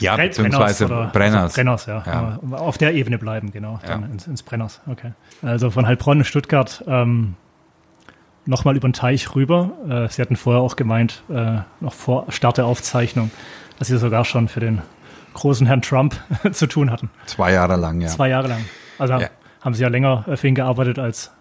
ja, 0.00 0.16
Brenn 0.16 0.28
beziehungsweise 0.28 0.86
Brenners. 0.86 1.02
Oder, 1.02 1.10
Brenners. 1.12 1.42
Also 1.42 1.54
Brenners, 1.54 1.86
ja. 1.86 2.02
ja. 2.06 2.58
Auf 2.58 2.78
der 2.78 2.94
Ebene 2.94 3.18
bleiben, 3.18 3.52
genau. 3.52 3.78
Dann 3.86 4.10
ins, 4.10 4.26
ins, 4.26 4.42
Brenners, 4.42 4.80
okay. 4.86 5.12
Also 5.42 5.70
von 5.70 5.86
Heilbronn, 5.86 6.24
Stuttgart, 6.24 6.82
ähm, 6.86 7.34
nochmal 8.46 8.76
über 8.76 8.88
den 8.88 8.94
Teich 8.94 9.34
rüber. 9.34 9.72
Äh, 9.88 10.08
Sie 10.08 10.22
hatten 10.22 10.36
vorher 10.36 10.62
auch 10.62 10.76
gemeint, 10.76 11.22
äh, 11.28 11.58
noch 11.80 11.92
vor 11.92 12.26
Start 12.30 12.56
der 12.56 12.66
Aufzeichnung, 12.66 13.30
dass 13.78 13.88
Sie 13.88 13.98
sogar 13.98 14.24
schon 14.24 14.48
für 14.48 14.60
den 14.60 14.80
großen 15.34 15.66
Herrn 15.66 15.82
Trump 15.82 16.16
zu 16.52 16.66
tun 16.66 16.90
hatten. 16.90 17.10
Zwei 17.26 17.52
Jahre 17.52 17.76
lang, 17.76 18.00
ja. 18.00 18.08
Zwei 18.08 18.30
Jahre 18.30 18.48
lang. 18.48 18.64
Also 18.98 19.18
haben 19.60 19.74
Sie 19.74 19.82
ja 19.82 19.88
länger 19.88 20.24
für 20.36 20.48
ihn 20.48 20.54
gearbeitet 20.54 20.98
als, 20.98 21.32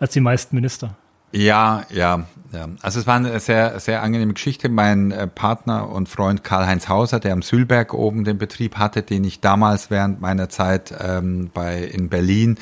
als 0.00 0.12
die 0.12 0.20
meisten 0.20 0.56
Minister. 0.56 0.96
Ja, 1.34 1.84
ja, 1.90 2.26
ja. 2.52 2.68
Also 2.80 3.00
es 3.00 3.08
war 3.08 3.16
eine 3.16 3.40
sehr, 3.40 3.80
sehr 3.80 4.02
angenehme 4.04 4.34
Geschichte. 4.34 4.68
Mein 4.68 5.10
äh, 5.10 5.26
Partner 5.26 5.90
und 5.90 6.08
Freund 6.08 6.44
Karl-Heinz 6.44 6.88
Hauser, 6.88 7.18
der 7.18 7.32
am 7.32 7.42
Sülberg 7.42 7.92
oben 7.92 8.22
den 8.22 8.38
Betrieb 8.38 8.76
hatte, 8.76 9.02
den 9.02 9.24
ich 9.24 9.40
damals 9.40 9.90
während 9.90 10.20
meiner 10.20 10.48
Zeit 10.48 10.94
ähm, 11.00 11.50
bei 11.52 11.82
in 11.82 12.08
Berlin 12.08 12.56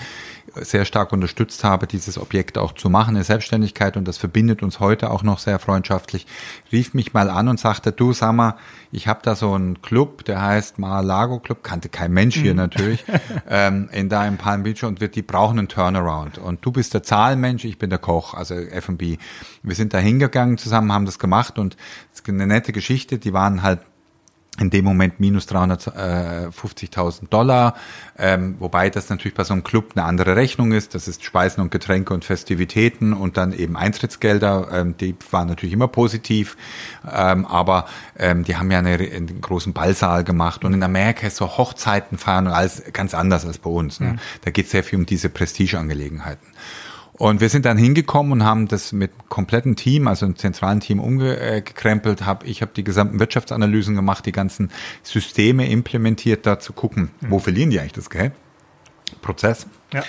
sehr 0.57 0.85
stark 0.85 1.13
unterstützt 1.13 1.65
habe, 1.65 1.87
dieses 1.87 2.19
Objekt 2.19 2.59
auch 2.59 2.73
zu 2.73 2.91
machen, 2.91 3.17
eine 3.17 3.25
Selbstständigkeit. 3.25 3.97
Und 3.97 4.07
das 4.07 4.19
verbindet 4.19 4.63
uns 4.63 4.81
heute 4.81 5.11
auch 5.11 5.23
noch 5.23 5.39
sehr 5.39 5.59
freundschaftlich, 5.59 6.27
rief 6.71 6.95
mich 6.95 7.13
mal 7.15 7.31
an 7.31 7.49
und 7.49 7.59
sagte, 7.61 7.93
du 7.93 8.13
sag 8.13 8.33
mal, 8.33 8.57
ich 8.91 9.09
habe 9.09 9.21
da 9.23 9.35
so 9.35 9.55
einen 9.55 9.81
Club, 9.83 10.25
der 10.25 10.43
heißt 10.43 10.79
Mar-a-Lago 10.79 11.41
Club, 11.41 11.63
kannte 11.63 11.89
kein 11.89 12.13
Mensch 12.13 12.37
hier 12.37 12.53
mhm. 12.53 12.59
natürlich, 12.59 13.05
ähm, 13.49 13.89
in 13.93 14.09
da 14.09 14.27
im 14.27 14.37
Palm 14.37 14.63
Beach. 14.63 14.85
Und 14.85 15.01
wir, 15.01 15.09
die 15.09 15.23
brauchen 15.23 15.59
einen 15.59 15.69
Turnaround. 15.69 16.39
Und 16.39 16.65
du 16.65 16.73
bist 16.73 16.95
der 16.95 17.03
Zahlenmensch, 17.03 17.65
ich 17.65 17.79
bin 17.79 17.91
der 17.91 17.99
Koch, 17.99 18.35
also 18.35 18.55
F&B. 18.55 19.19
Wir 19.63 19.75
sind 19.75 19.95
da 19.95 19.99
hingegangen 19.99 20.59
zusammen, 20.59 20.93
haben 20.93 21.07
das 21.07 21.19
gemacht. 21.19 21.59
Und 21.59 21.77
es 22.13 22.21
ist 22.21 22.29
eine 22.29 22.47
nette 22.47 22.73
Geschichte, 22.73 23.19
die 23.19 23.33
waren 23.33 23.63
halt 23.63 23.81
in 24.61 24.69
dem 24.69 24.85
Moment 24.85 25.19
minus 25.19 25.49
350.000 25.49 27.29
Dollar, 27.31 27.75
ähm, 28.19 28.57
wobei 28.59 28.91
das 28.91 29.09
natürlich 29.09 29.35
bei 29.35 29.45
so 29.45 29.55
einem 29.55 29.65
Club 29.65 29.93
eine 29.95 30.05
andere 30.05 30.37
Rechnung 30.37 30.73
ist. 30.73 30.95
Das 30.95 31.09
ist 31.09 31.25
Speisen 31.25 31.63
und 31.63 31.71
Getränke 31.71 32.13
und 32.13 32.27
Festivitäten 32.27 33.15
und 33.15 33.39
dann 33.39 33.55
eben 33.55 33.77
Eintrittsgelder. 33.77 34.69
Ähm, 34.71 34.95
die 34.99 35.17
waren 35.31 35.49
natürlich 35.49 35.73
immer 35.73 35.89
positiv, 35.89 36.59
ähm, 37.11 37.47
aber 37.47 37.87
ähm, 38.19 38.45
die 38.45 38.57
haben 38.57 38.71
ja 38.71 38.81
eine, 38.81 38.91
einen 38.91 39.41
großen 39.41 39.73
Ballsaal 39.73 40.23
gemacht 40.23 40.67
und 40.67 40.75
in 40.75 40.83
Amerika 40.83 41.27
ist 41.27 41.37
so 41.37 41.57
Hochzeiten 41.57 42.19
fahren 42.19 42.47
und 42.47 42.53
alles 42.53 42.83
ganz 42.93 43.15
anders 43.15 43.47
als 43.47 43.57
bei 43.57 43.71
uns. 43.71 44.01
Ne? 44.01 44.13
Mhm. 44.13 44.19
Da 44.43 44.51
geht 44.51 44.67
es 44.67 44.73
sehr 44.73 44.85
viel 44.85 44.99
um 44.99 45.07
diese 45.07 45.31
Prestigeangelegenheiten. 45.31 46.47
Und 47.19 47.41
wir 47.41 47.51
sind 47.51 47.67
dann 47.67 47.77
hingekommen 47.77 48.33
und 48.33 48.45
haben 48.45 48.69
das 48.69 48.93
mit 48.93 49.11
kompletten 49.29 49.77
Team, 49.77 50.09
also 50.09 50.25
einem 50.25 50.37
zentralen 50.37 50.81
Team 50.81 50.99
umgekrempelt. 50.99 52.25
Hab, 52.25 52.45
ich 52.45 52.63
habe 52.63 52.73
die 52.75 52.85
gesamten 52.85 53.21
Wirtschaftsanalysen 53.21 53.95
gemacht, 53.95 54.25
die 54.25 54.33
ganzen 54.33 54.71
Systeme 55.03 55.69
implementiert, 55.69 56.47
da 56.47 56.59
zu 56.59 56.73
gucken, 56.73 57.11
mhm. 57.21 57.31
wo 57.31 57.39
verlieren 57.39 57.71
die 57.71 57.81
eigentlich 57.81 57.93
das 57.93 58.09
Geld? 58.09 58.33
Prozess. 59.21 59.67
Ja. 59.93 60.03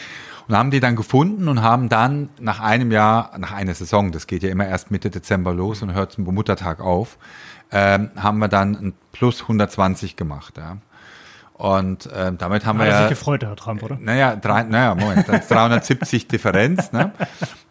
Und 0.47 0.57
haben 0.57 0.71
die 0.71 0.79
dann 0.79 0.95
gefunden 0.95 1.47
und 1.47 1.61
haben 1.61 1.89
dann 1.89 2.29
nach 2.39 2.59
einem 2.59 2.91
Jahr, 2.91 3.37
nach 3.37 3.51
einer 3.51 3.73
Saison, 3.73 4.11
das 4.11 4.27
geht 4.27 4.43
ja 4.43 4.49
immer 4.49 4.67
erst 4.67 4.91
Mitte 4.91 5.09
Dezember 5.09 5.53
los 5.53 5.81
und 5.81 5.93
hört 5.93 6.13
zum 6.13 6.25
Muttertag 6.25 6.79
auf, 6.79 7.17
ähm, 7.71 8.11
haben 8.15 8.39
wir 8.39 8.49
dann 8.49 8.75
ein 8.75 8.93
Plus 9.11 9.41
120 9.41 10.15
gemacht. 10.15 10.57
Ja. 10.57 10.77
Und 11.53 12.07
äh, 12.07 12.31
damit 12.37 12.65
haben 12.65 12.79
Hat 12.79 12.85
wir 12.85 12.91
ja. 12.91 12.99
sich 13.01 13.09
gefreut, 13.09 13.43
Herr 13.43 13.55
Trump, 13.55 13.83
oder? 13.83 13.97
Naja, 13.99 14.35
drei, 14.35 14.63
naja, 14.63 14.95
Moment, 14.95 15.27
370 15.27 16.27
Differenz. 16.27 16.91
Ne? 16.91 17.11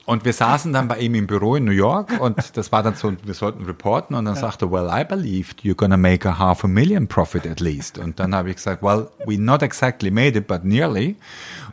Und 0.05 0.25
wir 0.25 0.33
saßen 0.33 0.73
dann 0.73 0.88
bei 0.88 0.99
ihm 0.99 1.14
im 1.14 1.27
Büro 1.27 1.55
in 1.55 1.64
New 1.64 1.71
York 1.71 2.21
und 2.21 2.57
das 2.57 2.73
war 2.73 2.83
dann 2.83 2.95
so, 2.95 3.12
wir 3.23 3.35
sollten 3.35 3.64
reporten 3.64 4.16
und 4.16 4.25
dann 4.25 4.35
ja. 4.35 4.40
sagte, 4.40 4.71
well, 4.71 4.88
I 4.92 5.05
believed 5.05 5.61
you're 5.61 5.77
gonna 5.77 5.97
make 5.97 6.29
a 6.29 6.38
half 6.38 6.64
a 6.64 6.68
million 6.68 7.07
profit 7.07 7.47
at 7.47 7.61
least. 7.61 7.99
Und 7.99 8.18
dann 8.18 8.35
habe 8.35 8.51
ich 8.51 8.57
gesagt, 8.57 8.83
well, 8.83 9.09
we 9.27 9.38
not 9.38 9.62
exactly 9.62 10.11
made 10.11 10.37
it, 10.37 10.49
but 10.49 10.64
nearly. 10.64 11.16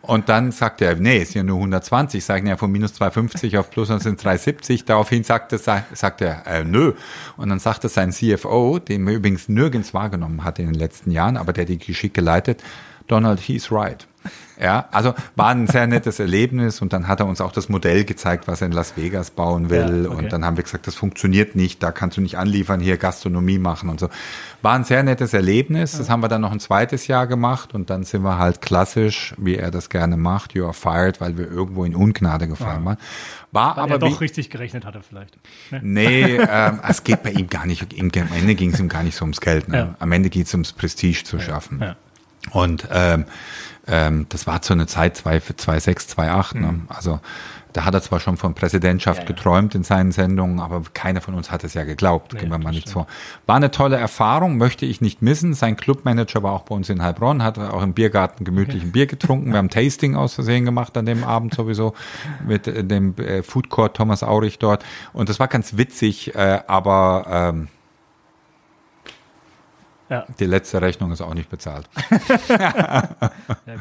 Und 0.02 0.30
dann 0.30 0.52
sagte 0.52 0.86
er, 0.86 0.96
nee, 0.96 1.22
ist 1.22 1.34
ja 1.34 1.44
nur 1.44 1.58
120, 1.58 2.24
sagen 2.24 2.48
ja 2.48 2.58
von 2.58 2.72
minus 2.72 2.94
250 2.96 3.58
auf 3.58 3.70
plus 3.70 3.90
und 3.90 4.02
sind 4.02 4.24
370. 4.24 4.86
Daraufhin 4.86 5.24
sagte, 5.24 5.58
sagte 5.58 6.26
er, 6.26 6.48
äh, 6.48 6.64
nö. 6.64 6.94
Und 7.38 7.50
dann 7.50 7.60
sagte 7.60 7.90
sein 7.90 8.12
CFO, 8.12 8.80
den 8.80 9.06
wir 9.06 9.14
übrigens 9.14 9.50
nirgends 9.50 9.94
wahrgenommen 9.94 10.44
hat 10.44 10.60
in 10.60 10.66
den 10.66 10.76
letzten 10.76 11.12
Jahren, 11.12 11.38
aber 11.38 11.54
der 11.54 11.66
die 11.66 11.78
Geschichte 11.78 12.22
leitet, 12.22 12.64
Donald, 13.08 13.40
he's 13.40 13.72
right. 13.72 14.09
Ja, 14.62 14.89
also 14.91 15.13
war 15.38 15.50
ein 15.50 15.67
sehr 15.67 15.88
nettes 15.88 16.19
Erlebnis 16.19 16.82
und 16.82 16.91
dann 16.91 17.08
hat 17.08 17.22
er 17.22 17.28
uns 17.28 17.39
auch 17.39 17.54
das 17.54 17.69
Modell 17.69 18.04
gezeigt, 18.04 18.48
was 18.48 18.60
er 18.62 18.67
in 18.67 18.74
Las 18.74 18.98
Vegas 18.98 19.32
bauen 19.32 19.69
will. 19.69 20.04
Ja, 20.04 20.10
okay. 20.10 20.17
Und 20.17 20.34
dann 20.34 20.43
haben 20.43 20.58
wir 20.58 20.63
gesagt, 20.63 20.86
das 20.86 20.95
funktioniert 20.95 21.56
nicht, 21.56 21.82
da 21.82 21.93
kannst 21.93 22.17
du 22.17 22.22
nicht 22.22 22.38
anliefern, 22.38 22.82
hier 22.82 22.98
Gastronomie 22.98 23.58
machen 23.58 23.89
und 23.89 24.02
so. 24.02 24.10
War 24.62 24.74
ein 24.74 24.84
sehr 24.84 25.02
nettes 25.04 25.34
Erlebnis. 25.34 25.98
Das 25.98 26.10
haben 26.10 26.22
wir 26.22 26.28
dann 26.28 26.41
noch 26.41 26.52
ein 26.52 26.60
zweites 26.60 27.08
Jahr 27.08 27.26
gemacht 27.26 27.74
und 27.74 27.89
dann 27.89 28.04
sind 28.04 28.24
wir 28.24 28.38
halt 28.38 28.62
klassisch, 28.62 29.34
wie 29.38 29.56
er 29.56 29.72
das 29.72 29.89
gerne 29.89 30.17
macht, 30.17 30.54
you 30.54 30.65
are 30.65 30.74
fired, 30.74 31.22
weil 31.22 31.38
wir 31.38 31.50
irgendwo 31.50 31.86
in 31.86 31.95
Ungnade 31.95 32.50
gefallen 32.50 32.82
ja. 32.82 32.86
waren. 32.86 32.98
War 33.54 33.78
weil 33.78 33.84
aber 33.84 33.93
er 33.93 34.00
doch 34.00 34.19
wie, 34.19 34.26
richtig 34.26 34.50
gerechnet 34.50 34.86
hatte 34.86 35.02
vielleicht. 35.08 35.38
Ne? 35.72 35.80
Nee, 35.82 36.38
ähm, 36.50 36.82
es 36.86 37.06
geht 37.06 37.24
bei 37.24 37.32
ihm 37.32 37.48
gar 37.48 37.65
nicht, 37.65 37.82
am 37.98 38.12
Ende 38.36 38.56
ging 38.56 38.74
es 38.74 38.80
ihm 38.80 38.89
gar 38.89 39.04
nicht 39.04 39.15
so 39.15 39.24
ums 39.24 39.39
Geld. 39.39 39.69
Ne? 39.69 39.78
Ja. 39.78 39.95
Am 40.00 40.12
Ende 40.12 40.30
geht 40.30 40.48
es 40.48 40.54
ums 40.54 40.74
Prestige 40.74 41.24
zu 41.24 41.39
schaffen. 41.39 41.95
Und 42.52 42.88
ähm, 42.91 43.26
ähm, 43.89 44.25
das 44.30 44.47
war 44.47 44.62
zu 44.62 44.73
einer 44.73 44.88
Zeit 44.88 45.17
2006, 45.17 46.08
2008. 46.10 46.56
Ne? 46.56 46.71
Mhm. 46.71 46.88
Also 46.89 47.19
da 47.73 47.86
hat 47.86 47.93
er 47.93 48.02
zwar 48.02 48.19
schon 48.19 48.38
von 48.38 48.56
Präsidentschaft 48.56 49.19
ja, 49.19 49.23
ja. 49.23 49.28
geträumt 49.28 49.75
in 49.75 49.84
seinen 49.84 50.12
Sendungen, 50.12 50.60
aber 50.60 50.82
keiner 50.93 51.21
von 51.21 51.36
uns 51.36 51.52
hat 51.52 51.63
es 51.63 51.75
ja 51.75 51.84
geglaubt. 51.84 52.34
Nee, 52.34 52.39
Gehen 52.39 52.49
wir 52.49 52.58
mal 52.58 52.71
nicht 52.71 52.89
vor. 52.89 53.06
War 53.45 53.58
eine 53.58 53.69
tolle 53.69 53.97
Erfahrung, 53.97 54.58
möchte 54.58 54.86
ich 54.86 55.02
nicht 55.02 55.21
missen. 55.21 55.54
Sein 55.54 55.78
Clubmanager 55.78 56.41
war 56.41 56.54
auch 56.54 56.63
bei 56.63 56.73
uns 56.73 56.89
in 56.89 57.04
Heilbronn, 57.04 57.43
hat 57.43 57.60
auch 57.60 57.84
im 57.84 57.93
Biergarten 57.93 58.43
gemütlich 58.43 58.82
ein 58.82 58.91
Bier 58.91 59.06
getrunken. 59.06 59.52
Wir 59.52 59.60
haben 59.60 59.69
Tasting 59.69 60.15
aus 60.15 60.34
Versehen 60.34 60.65
gemacht 60.65 60.97
an 60.97 61.06
dem 61.06 61.23
Abend 61.23 61.54
sowieso 61.54 61.93
mit 62.45 62.67
äh, 62.67 62.84
dem 62.84 63.15
äh, 63.17 63.43
Food 63.43 63.69
Court 63.69 63.95
Thomas 63.95 64.23
Aurich 64.23 64.58
dort. 64.58 64.84
Und 65.13 65.30
das 65.30 65.39
war 65.39 65.47
ganz 65.47 65.78
witzig, 65.78 66.34
äh, 66.36 66.62
aber 66.65 67.25
ähm, 67.30 67.67
ja. 70.10 70.26
Die 70.39 70.45
letzte 70.45 70.82
Rechnung 70.82 71.12
ist 71.12 71.22
auch 71.22 71.34
nicht 71.34 71.50
bezahlt. 71.50 71.89
ja, 72.50 73.19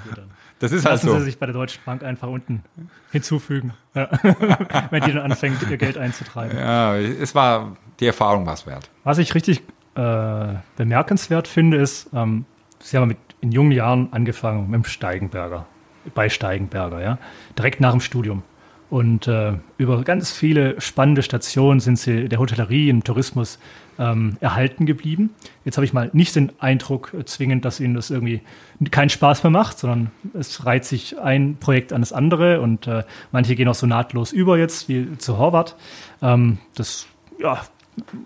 gut, 0.04 0.16
dann. 0.16 0.30
Das 0.60 0.72
ist 0.72 0.84
Lassen 0.84 1.08
halt 1.08 1.14
so. 1.14 1.18
Sie 1.20 1.26
sich 1.26 1.38
bei 1.38 1.46
der 1.46 1.52
Deutschen 1.52 1.82
Bank 1.84 2.02
einfach 2.02 2.28
unten 2.28 2.64
hinzufügen, 3.12 3.74
ja. 3.94 4.08
wenn 4.90 5.04
die 5.04 5.12
dann 5.12 5.30
anfängt, 5.30 5.62
ihr 5.70 5.76
Geld 5.76 5.96
einzutreiben. 5.96 6.58
Ja, 6.58 6.96
es 6.96 7.34
war, 7.34 7.76
die 8.00 8.06
Erfahrung 8.06 8.44
war 8.44 8.54
es 8.54 8.66
wert. 8.66 8.90
Was 9.04 9.18
ich 9.18 9.34
richtig 9.34 9.62
äh, 9.94 10.54
bemerkenswert 10.76 11.46
finde, 11.46 11.76
ist, 11.76 12.10
ähm, 12.12 12.44
Sie 12.80 12.96
haben 12.96 13.08
mit, 13.08 13.18
in 13.40 13.52
jungen 13.52 13.72
Jahren 13.72 14.12
angefangen 14.12 14.70
mit 14.70 14.74
dem 14.74 14.84
Steigenberger, 14.84 15.66
bei 16.14 16.28
Steigenberger, 16.28 17.00
ja, 17.00 17.18
direkt 17.56 17.80
nach 17.80 17.92
dem 17.92 18.00
Studium. 18.00 18.42
Und 18.90 19.28
äh, 19.28 19.54
über 19.76 20.02
ganz 20.02 20.32
viele 20.32 20.80
spannende 20.80 21.22
Stationen 21.22 21.80
sind 21.80 21.98
sie 21.98 22.28
der 22.28 22.38
Hotellerie, 22.38 22.88
im 22.88 23.04
Tourismus 23.04 23.58
ähm, 23.98 24.36
erhalten 24.40 24.86
geblieben. 24.86 25.30
Jetzt 25.64 25.76
habe 25.76 25.84
ich 25.84 25.92
mal 25.92 26.10
nicht 26.12 26.34
den 26.36 26.52
Eindruck 26.58 27.14
äh, 27.14 27.24
zwingend, 27.24 27.64
dass 27.64 27.80
ihnen 27.80 27.94
das 27.94 28.10
irgendwie 28.10 28.42
keinen 28.90 29.10
Spaß 29.10 29.42
mehr 29.42 29.50
macht, 29.50 29.78
sondern 29.78 30.10
es 30.34 30.64
reiht 30.64 30.84
sich 30.84 31.18
ein 31.18 31.56
Projekt 31.58 31.92
an 31.92 32.00
das 32.00 32.12
andere 32.12 32.60
und 32.60 32.86
äh, 32.86 33.04
manche 33.32 33.54
gehen 33.56 33.68
auch 33.68 33.74
so 33.74 33.86
nahtlos 33.86 34.32
über 34.32 34.58
jetzt, 34.58 34.88
wie 34.88 35.18
zu 35.18 35.38
Horvath. 35.38 35.76
Ähm, 36.22 36.58
das 36.74 37.06
ja, 37.38 37.60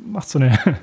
macht 0.06 0.28
so 0.28 0.38
eine, 0.38 0.58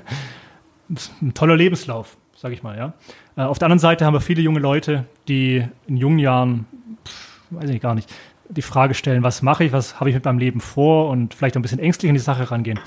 ein 1.22 1.34
toller 1.34 1.56
Lebenslauf, 1.56 2.16
sage 2.36 2.54
ich 2.54 2.62
mal. 2.62 2.76
Ja. 2.76 2.94
Äh, 3.36 3.42
auf 3.42 3.58
der 3.58 3.66
anderen 3.66 3.78
Seite 3.78 4.04
haben 4.04 4.14
wir 4.14 4.20
viele 4.20 4.42
junge 4.42 4.60
Leute, 4.60 5.06
die 5.28 5.64
in 5.86 5.96
jungen 5.96 6.18
Jahren, 6.18 6.66
pff, 7.06 7.40
weiß 7.50 7.70
ich 7.70 7.80
gar 7.80 7.94
nicht, 7.94 8.12
die 8.48 8.62
Frage 8.62 8.94
stellen, 8.94 9.22
was 9.22 9.42
mache 9.42 9.64
ich, 9.64 9.72
was 9.72 10.00
habe 10.00 10.10
ich 10.10 10.14
mit 10.14 10.24
meinem 10.24 10.38
Leben 10.38 10.60
vor 10.60 11.08
und 11.08 11.34
vielleicht 11.34 11.54
ein 11.54 11.62
bisschen 11.62 11.78
ängstlich 11.78 12.08
in 12.08 12.14
die 12.14 12.20
Sache 12.20 12.50
rangehen. 12.50 12.80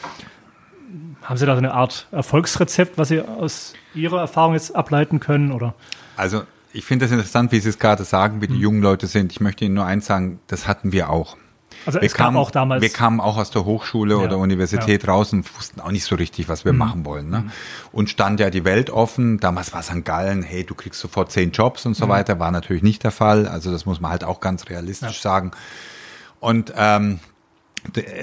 Haben 1.23 1.37
Sie 1.37 1.45
da 1.45 1.53
so 1.53 1.59
eine 1.59 1.73
Art 1.73 2.07
Erfolgsrezept, 2.11 2.97
was 2.97 3.07
Sie 3.07 3.21
aus 3.21 3.73
Ihrer 3.95 4.19
Erfahrung 4.19 4.53
jetzt 4.53 4.75
ableiten 4.75 5.19
können? 5.19 5.51
Oder? 5.51 5.73
Also 6.17 6.43
ich 6.73 6.85
finde 6.85 7.05
das 7.05 7.11
interessant, 7.11 7.51
wie 7.51 7.59
Sie 7.59 7.69
es 7.69 7.79
gerade 7.79 8.03
sagen, 8.03 8.41
wie 8.41 8.47
die 8.47 8.55
mhm. 8.55 8.61
jungen 8.61 8.81
Leute 8.81 9.07
sind. 9.07 9.31
Ich 9.31 9.39
möchte 9.39 9.63
Ihnen 9.63 9.75
nur 9.75 9.85
eins 9.85 10.05
sagen, 10.05 10.39
das 10.47 10.67
hatten 10.67 10.91
wir 10.91 11.09
auch. 11.09 11.37
Also 11.85 11.99
wir 11.99 12.05
es 12.05 12.13
kamen, 12.13 12.37
auch 12.37 12.51
damals. 12.51 12.81
Wir 12.81 12.89
kamen 12.89 13.19
auch 13.19 13.37
aus 13.37 13.51
der 13.51 13.65
Hochschule 13.65 14.15
ja, 14.15 14.21
oder 14.21 14.37
Universität 14.37 15.03
ja. 15.03 15.09
raus 15.09 15.33
und 15.33 15.55
wussten 15.57 15.81
auch 15.81 15.91
nicht 15.91 16.05
so 16.05 16.15
richtig, 16.15 16.47
was 16.47 16.65
wir 16.65 16.73
mhm. 16.73 16.79
machen 16.79 17.05
wollen. 17.05 17.29
Ne? 17.29 17.39
Mhm. 17.39 17.51
Und 17.91 18.09
stand 18.09 18.39
ja 18.39 18.49
die 18.49 18.65
Welt 18.65 18.89
offen. 18.89 19.39
Damals 19.39 19.73
war 19.73 19.81
es 19.81 19.89
an 19.89 20.03
Gallen, 20.03 20.43
hey, 20.43 20.63
du 20.63 20.75
kriegst 20.75 20.99
sofort 20.99 21.31
zehn 21.31 21.51
Jobs 21.51 21.85
und 21.85 21.95
so 21.95 22.05
mhm. 22.05 22.11
weiter. 22.11 22.39
War 22.39 22.51
natürlich 22.51 22.83
nicht 22.83 23.03
der 23.03 23.11
Fall. 23.11 23.47
Also 23.47 23.71
das 23.71 23.85
muss 23.85 23.99
man 23.99 24.11
halt 24.11 24.23
auch 24.23 24.39
ganz 24.39 24.69
realistisch 24.69 25.17
ja. 25.17 25.31
sagen. 25.31 25.51
Und 26.39 26.73
ähm, 26.75 27.19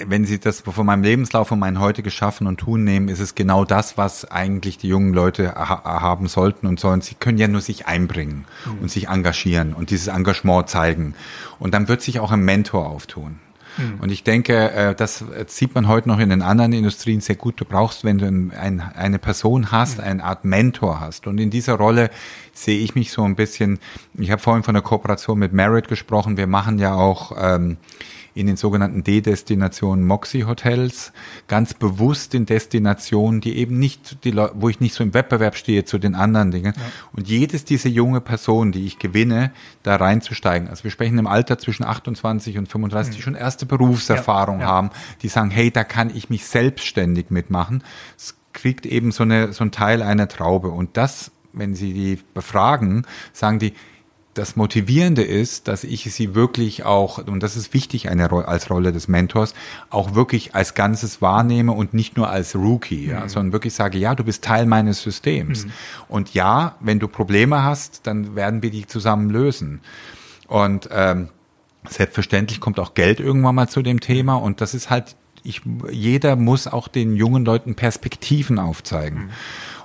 wenn 0.07 0.25
Sie 0.25 0.38
das 0.38 0.61
von 0.61 0.87
meinem 0.87 1.03
Lebenslauf 1.03 1.53
und 1.53 1.59
mein 1.59 1.81
heute 1.81 2.03
geschaffen 2.03 2.46
und 2.46 2.59
tun 2.59 2.85
nehmen, 2.85 3.09
ist 3.09 3.20
es 3.20 3.35
genau 3.35 3.64
das, 3.64 3.99
was 3.99 4.25
eigentlich 4.31 4.79
die 4.79 4.88
jungen 4.88 5.12
Leute 5.12 5.55
ha 5.55 5.83
haben 5.85 6.29
sollten 6.29 6.66
und 6.66 6.81
sollen. 6.81 7.03
Sie 7.03 7.14
können 7.14 7.38
ja 7.38 7.49
nur 7.49 7.61
sich 7.61 7.87
einbringen 7.87 8.46
mhm. 8.64 8.79
und 8.83 8.90
sich 8.90 9.09
engagieren 9.09 9.75
und 9.75 9.90
dieses 9.90 10.09
Engagement 10.09 10.68
zeigen. 10.68 11.14
Und 11.59 11.75
dann 11.75 11.88
wird 11.88 12.03
sich 12.03 12.20
auch 12.20 12.33
ein 12.33 12.40
Mentor 12.40 12.88
auftun. 12.88 13.38
Mhm. 13.77 14.01
Und 14.01 14.11
ich 14.11 14.25
denke, 14.25 14.70
äh, 14.73 14.94
das 14.94 15.25
sieht 15.46 15.75
man 15.75 15.88
heute 15.88 16.09
noch 16.09 16.18
in 16.18 16.31
den 16.31 16.42
anderen 16.42 16.73
Industrien 16.73 17.20
sehr 17.20 17.37
gut. 17.37 17.61
Du 17.61 17.64
brauchst, 17.64 18.05
wenn 18.05 18.18
du 18.18 18.27
ein, 18.27 18.81
eine 18.81 19.18
Person 19.18 19.70
hast, 19.70 19.99
mhm. 19.99 20.05
eine 20.05 20.25
Art 20.25 20.44
Mentor 20.44 21.01
hast. 21.01 21.27
Und 21.27 21.38
in 21.38 21.51
dieser 21.51 21.75
Rolle 21.75 22.11
sehe 22.53 22.79
ich 22.81 22.94
mich 22.94 23.12
so 23.12 23.23
ein 23.23 23.37
bisschen, 23.37 23.79
ich 24.14 24.31
habe 24.31 24.40
vorhin 24.40 24.62
von 24.62 24.75
der 24.75 24.83
Kooperation 24.83 25.38
mit 25.38 25.53
Merit 25.53 25.88
gesprochen. 25.88 26.37
Wir 26.37 26.46
machen 26.46 26.79
ja 26.79 26.94
auch 26.94 27.33
ähm, 27.38 27.77
in 28.35 28.47
den 28.47 28.57
sogenannten 28.57 29.05
D-Destinationen 29.05 30.07
Moxie-Hotels, 30.07 31.12
ganz 31.49 31.75
bewusst 31.75 32.35
in 32.35 32.47
Destinationen, 32.47 33.40
die 33.40 33.57
eben 33.57 33.79
nicht, 33.79 34.25
die 34.25 34.37
wo 34.37 34.69
ich 34.69 34.81
nicht 34.81 34.95
so 34.95 35.03
im 35.03 35.14
Wettbewerb 35.14 35.57
stehe 35.57 35.85
zu 35.85 35.99
den 35.99 36.14
anderen 36.14 36.51
Dingen. 36.51 36.75
Ja. 36.77 36.83
Und 37.12 37.29
jedes 37.29 37.64
diese 37.64 37.88
junge 37.88 38.21
Person, 38.21 38.73
die 38.73 38.87
ich 38.87 38.99
gewinne, 38.99 39.53
da 39.83 39.97
reinzusteigen. 39.97 40.69
Also 40.69 40.85
wir 40.85 40.90
sprechen 40.90 41.19
im 41.19 41.27
Alter 41.27 41.59
zwischen 41.59 41.85
28 41.85 42.59
und 42.59 42.69
35, 42.69 43.12
mhm. 43.12 43.16
die 43.16 43.23
schon 43.23 43.35
erste 43.35 43.66
Berufserfahrung 43.66 44.61
ja, 44.61 44.66
ja. 44.66 44.69
haben, 44.69 44.90
die 45.23 45.29
sagen, 45.29 45.51
hey, 45.51 45.71
da 45.71 45.85
kann 45.85 46.14
ich 46.14 46.31
mich 46.31 46.47
selbstständig 46.47 47.31
mitmachen. 47.31 47.83
Es 48.16 48.37
kriegt 48.53 48.87
eben 48.87 49.12
so 49.12 49.23
eine, 49.23 49.53
so 49.53 49.64
ein 49.64 49.73
Teil 49.73 50.03
einer 50.03 50.29
Traube. 50.29 50.69
Und 50.69 50.97
das, 50.97 51.31
wenn 51.53 51.75
Sie 51.75 51.93
die 51.93 52.19
befragen, 52.35 53.07
sagen 53.33 53.59
die, 53.59 53.75
das 54.40 54.57
Motivierende 54.57 55.22
ist, 55.22 55.68
dass 55.68 55.85
ich 55.85 56.11
sie 56.14 56.35
wirklich 56.35 56.85
auch, 56.87 57.18
und 57.18 57.42
das 57.42 57.57
ist 57.57 57.74
wichtig 57.74 58.09
eine, 58.09 58.31
als 58.33 58.70
Rolle 58.70 58.90
des 58.90 59.07
Mentors, 59.07 59.53
auch 59.90 60.14
wirklich 60.14 60.55
als 60.55 60.72
Ganzes 60.72 61.20
wahrnehme 61.20 61.72
und 61.72 61.92
nicht 61.92 62.16
nur 62.16 62.31
als 62.31 62.57
Rookie, 62.57 63.09
mhm. 63.09 63.11
ja, 63.11 63.29
sondern 63.29 63.53
wirklich 63.53 63.74
sage, 63.74 63.98
ja, 63.98 64.14
du 64.14 64.24
bist 64.24 64.42
Teil 64.42 64.64
meines 64.64 65.03
Systems. 65.03 65.66
Mhm. 65.66 65.72
Und 66.09 66.33
ja, 66.33 66.76
wenn 66.81 66.98
du 66.98 67.07
Probleme 67.07 67.64
hast, 67.64 68.07
dann 68.07 68.35
werden 68.35 68.62
wir 68.62 68.70
die 68.70 68.87
zusammen 68.87 69.29
lösen. 69.29 69.83
Und 70.48 70.88
ähm, 70.90 71.29
selbstverständlich 71.87 72.61
kommt 72.61 72.81
auch 72.81 72.94
Geld 72.94 73.20
irgendwann 73.20 73.55
mal 73.55 73.68
zu 73.68 73.83
dem 73.83 74.00
Thema 74.00 74.37
und 74.37 74.62
das 74.62 74.72
ist 74.72 74.88
halt 74.88 75.16
ich, 75.42 75.62
jeder 75.90 76.37
muss 76.37 76.66
auch 76.66 76.87
den 76.87 77.16
jungen 77.16 77.46
Leuten 77.46 77.74
Perspektiven 77.74 78.59
aufzeigen. 78.59 79.18
Mhm. 79.24 79.31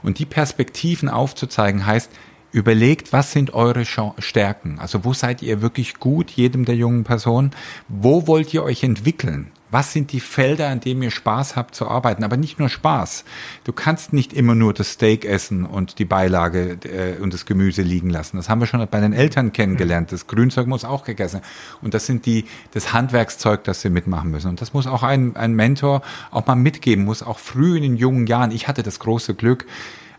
Und 0.04 0.20
die 0.20 0.26
Perspektiven 0.26 1.08
aufzuzeigen 1.08 1.86
heißt, 1.86 2.12
Überlegt, 2.56 3.12
was 3.12 3.34
sind 3.34 3.54
eure 3.54 3.84
Stärken? 3.84 4.80
Also 4.80 5.04
wo 5.04 5.14
seid 5.14 5.42
ihr 5.42 5.62
wirklich 5.62 5.96
gut, 5.96 6.32
jedem 6.32 6.64
der 6.64 6.78
jungen 6.78 7.04
Personen? 7.04 7.52
Wo 7.90 8.28
wollt 8.28 8.54
ihr 8.54 8.64
euch 8.64 8.82
entwickeln? 8.82 9.52
Was 9.72 9.92
sind 9.92 10.14
die 10.14 10.22
Felder, 10.22 10.70
an 10.70 10.80
denen 10.80 11.02
ihr 11.02 11.12
Spaß 11.12 11.58
habt 11.58 11.76
zu 11.76 11.90
arbeiten? 11.90 12.24
Aber 12.24 12.38
nicht 12.38 12.58
nur 12.58 12.70
Spaß. 12.70 13.26
Du 13.66 13.74
kannst 13.74 14.14
nicht 14.14 14.32
immer 14.32 14.56
nur 14.56 14.74
das 14.74 14.94
Steak 14.94 15.26
essen 15.26 15.66
und 15.66 16.00
die 16.00 16.06
Beilage 16.06 16.78
äh, 16.86 17.22
und 17.22 17.34
das 17.34 17.46
Gemüse 17.46 17.82
liegen 17.82 18.10
lassen. 18.10 18.38
Das 18.38 18.48
haben 18.48 18.62
wir 18.62 18.68
schon 18.68 18.88
bei 18.90 19.02
den 19.02 19.12
Eltern 19.12 19.52
kennengelernt. 19.52 20.14
Das 20.14 20.28
Grünzeug 20.28 20.66
muss 20.68 20.86
auch 20.86 21.04
gegessen. 21.04 21.42
Und 21.82 21.94
das 21.94 22.06
sind 22.06 22.26
die, 22.26 22.46
das 22.72 22.94
Handwerkszeug, 22.94 23.66
das 23.66 23.82
sie 23.82 23.90
mitmachen 23.90 24.32
müssen. 24.32 24.48
Und 24.48 24.62
das 24.62 24.72
muss 24.72 24.88
auch 24.88 25.04
ein, 25.04 25.36
ein 25.36 25.56
Mentor 25.56 26.04
auch 26.32 26.48
mal 26.48 26.56
mitgeben, 26.56 27.04
muss 27.04 27.22
auch 27.22 27.40
früh 27.40 27.76
in 27.76 27.84
den 27.84 27.98
jungen 27.98 28.28
Jahren. 28.28 28.52
Ich 28.52 28.70
hatte 28.70 28.82
das 28.82 29.00
große 29.00 29.34
Glück, 29.34 29.66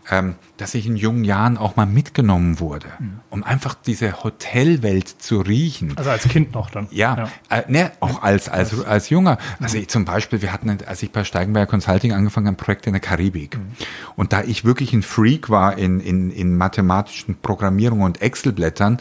ähm, 0.09 0.35
dass 0.57 0.73
ich 0.73 0.87
in 0.87 0.95
jungen 0.95 1.23
Jahren 1.23 1.57
auch 1.57 1.75
mal 1.75 1.85
mitgenommen 1.85 2.59
wurde, 2.59 2.87
mhm. 2.99 3.19
um 3.29 3.43
einfach 3.43 3.73
diese 3.73 4.23
Hotelwelt 4.23 5.07
zu 5.07 5.41
riechen. 5.41 5.93
Also 5.97 6.09
als 6.09 6.23
Kind 6.23 6.53
noch 6.53 6.69
dann? 6.69 6.87
Ja, 6.91 7.29
ja. 7.49 7.57
Äh, 7.57 7.63
ne, 7.67 7.91
auch 7.99 8.23
als, 8.23 8.49
als, 8.49 8.83
als 8.83 9.09
Junger. 9.09 9.37
Also 9.59 9.77
ich, 9.77 9.89
zum 9.89 10.05
Beispiel, 10.05 10.41
wir 10.41 10.53
hatten, 10.53 10.69
als 10.85 11.03
ich 11.03 11.11
bei 11.11 11.23
Steigenberger 11.23 11.69
Consulting 11.69 12.13
angefangen 12.13 12.47
habe, 12.47 12.55
ein 12.55 12.57
Projekt 12.57 12.87
in 12.87 12.93
der 12.93 13.01
Karibik. 13.01 13.57
Mhm. 13.57 13.71
Und 14.15 14.33
da 14.33 14.43
ich 14.43 14.63
wirklich 14.63 14.93
ein 14.93 15.03
Freak 15.03 15.49
war 15.49 15.77
in, 15.77 15.99
in, 15.99 16.31
in 16.31 16.57
mathematischen 16.57 17.37
Programmierung 17.41 18.01
und 18.01 18.21
Excel-Blättern, 18.21 18.99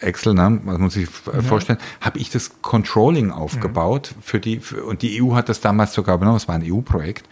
Excel, 0.00 0.34
ne, 0.34 0.60
man 0.62 0.80
muss 0.80 0.94
sich 0.94 1.08
ja. 1.32 1.40
vorstellen, 1.42 1.78
habe 2.00 2.18
ich 2.18 2.30
das 2.30 2.50
Controlling 2.62 3.30
aufgebaut 3.30 4.12
mhm. 4.14 4.22
für 4.22 4.40
die, 4.40 4.60
für, 4.60 4.84
und 4.84 5.02
die 5.02 5.22
EU 5.22 5.34
hat 5.34 5.48
das 5.48 5.60
damals 5.60 5.94
sogar 5.94 6.16
übernommen, 6.16 6.36
es 6.36 6.48
war 6.48 6.56
ein 6.56 6.64
EU-Projekt. 6.64 7.28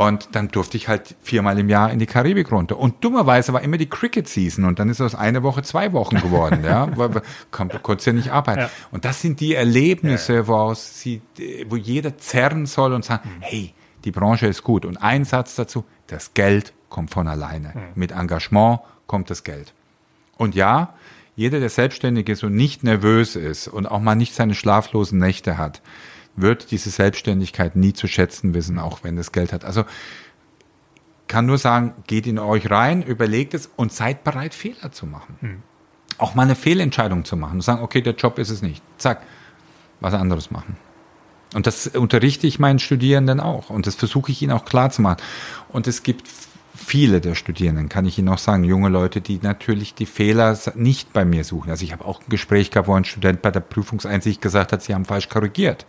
Und 0.00 0.34
dann 0.34 0.48
durfte 0.48 0.78
ich 0.78 0.88
halt 0.88 1.14
viermal 1.20 1.58
im 1.58 1.68
Jahr 1.68 1.92
in 1.92 1.98
die 1.98 2.06
Karibik 2.06 2.50
runter. 2.50 2.78
Und 2.78 3.04
dummerweise 3.04 3.52
war 3.52 3.60
immer 3.60 3.76
die 3.76 3.86
Cricket 3.86 4.26
Season 4.28 4.64
und 4.64 4.78
dann 4.78 4.88
ist 4.88 5.02
aus 5.02 5.14
einer 5.14 5.42
Woche 5.42 5.62
zwei 5.62 5.92
Wochen 5.92 6.16
geworden, 6.22 6.64
ja, 6.64 6.88
weil 6.96 7.20
konntest 7.50 8.06
ja 8.06 8.14
nicht 8.14 8.30
arbeiten. 8.30 8.60
Ja. 8.60 8.70
Und 8.92 9.04
das 9.04 9.20
sind 9.20 9.40
die 9.40 9.54
Erlebnisse, 9.54 10.36
ja. 10.36 10.46
woraus 10.46 10.98
sie, 10.98 11.20
wo 11.68 11.76
jeder 11.76 12.16
zerren 12.16 12.64
soll 12.64 12.94
und 12.94 13.04
sagen, 13.04 13.28
mhm. 13.28 13.42
hey, 13.42 13.74
die 14.06 14.10
Branche 14.10 14.46
ist 14.46 14.62
gut. 14.62 14.86
Und 14.86 14.96
ein 14.96 15.26
Satz 15.26 15.54
dazu, 15.54 15.84
das 16.06 16.32
Geld 16.32 16.72
kommt 16.88 17.10
von 17.10 17.28
alleine. 17.28 17.74
Mhm. 17.74 17.80
Mit 17.94 18.12
Engagement 18.12 18.80
kommt 19.06 19.28
das 19.28 19.44
Geld. 19.44 19.74
Und 20.38 20.54
ja, 20.54 20.94
jeder, 21.36 21.60
der 21.60 21.68
selbstständig 21.68 22.26
ist 22.30 22.42
und 22.42 22.54
nicht 22.54 22.84
nervös 22.84 23.36
ist 23.36 23.68
und 23.68 23.84
auch 23.84 24.00
mal 24.00 24.14
nicht 24.14 24.34
seine 24.34 24.54
schlaflosen 24.54 25.18
Nächte 25.18 25.58
hat, 25.58 25.82
wird 26.42 26.70
diese 26.70 26.90
Selbstständigkeit 26.90 27.76
nie 27.76 27.92
zu 27.92 28.06
schätzen 28.06 28.54
wissen, 28.54 28.78
auch 28.78 29.04
wenn 29.04 29.16
es 29.18 29.32
Geld 29.32 29.52
hat. 29.52 29.64
Also 29.64 29.84
kann 31.28 31.46
nur 31.46 31.58
sagen, 31.58 31.94
geht 32.06 32.26
in 32.26 32.38
euch 32.38 32.70
rein, 32.70 33.02
überlegt 33.02 33.54
es 33.54 33.70
und 33.76 33.92
seid 33.92 34.24
bereit, 34.24 34.54
Fehler 34.54 34.90
zu 34.90 35.06
machen. 35.06 35.36
Hm. 35.40 35.62
Auch 36.18 36.34
mal 36.34 36.42
eine 36.42 36.56
Fehlentscheidung 36.56 37.24
zu 37.24 37.36
machen 37.36 37.54
und 37.54 37.60
sagen, 37.62 37.82
okay, 37.82 38.02
der 38.02 38.14
Job 38.14 38.38
ist 38.38 38.50
es 38.50 38.62
nicht. 38.62 38.82
Zack, 38.98 39.22
was 40.00 40.12
anderes 40.12 40.50
machen. 40.50 40.76
Und 41.54 41.66
das 41.66 41.86
unterrichte 41.86 42.46
ich 42.46 42.58
meinen 42.58 42.78
Studierenden 42.78 43.40
auch. 43.40 43.70
Und 43.70 43.86
das 43.86 43.94
versuche 43.94 44.32
ich 44.32 44.42
ihnen 44.42 44.52
auch 44.52 44.64
klar 44.64 44.90
zu 44.90 45.02
machen. 45.02 45.18
Und 45.68 45.86
es 45.86 46.02
gibt 46.02 46.26
viele 46.74 47.20
der 47.20 47.34
Studierenden, 47.34 47.88
kann 47.88 48.06
ich 48.06 48.18
Ihnen 48.18 48.28
auch 48.28 48.38
sagen, 48.38 48.64
junge 48.64 48.88
Leute, 48.88 49.20
die 49.20 49.38
natürlich 49.42 49.94
die 49.94 50.06
Fehler 50.06 50.58
nicht 50.74 51.12
bei 51.12 51.24
mir 51.24 51.44
suchen. 51.44 51.70
Also 51.70 51.84
ich 51.84 51.92
habe 51.92 52.04
auch 52.04 52.20
ein 52.20 52.28
Gespräch 52.28 52.70
gehabt, 52.70 52.88
wo 52.88 52.94
ein 52.94 53.04
Student 53.04 53.42
bei 53.42 53.50
der 53.50 53.60
Prüfungseinsicht 53.60 54.40
gesagt 54.40 54.72
hat, 54.72 54.82
sie 54.82 54.94
haben 54.94 55.04
falsch 55.04 55.28
korrigiert. 55.28 55.86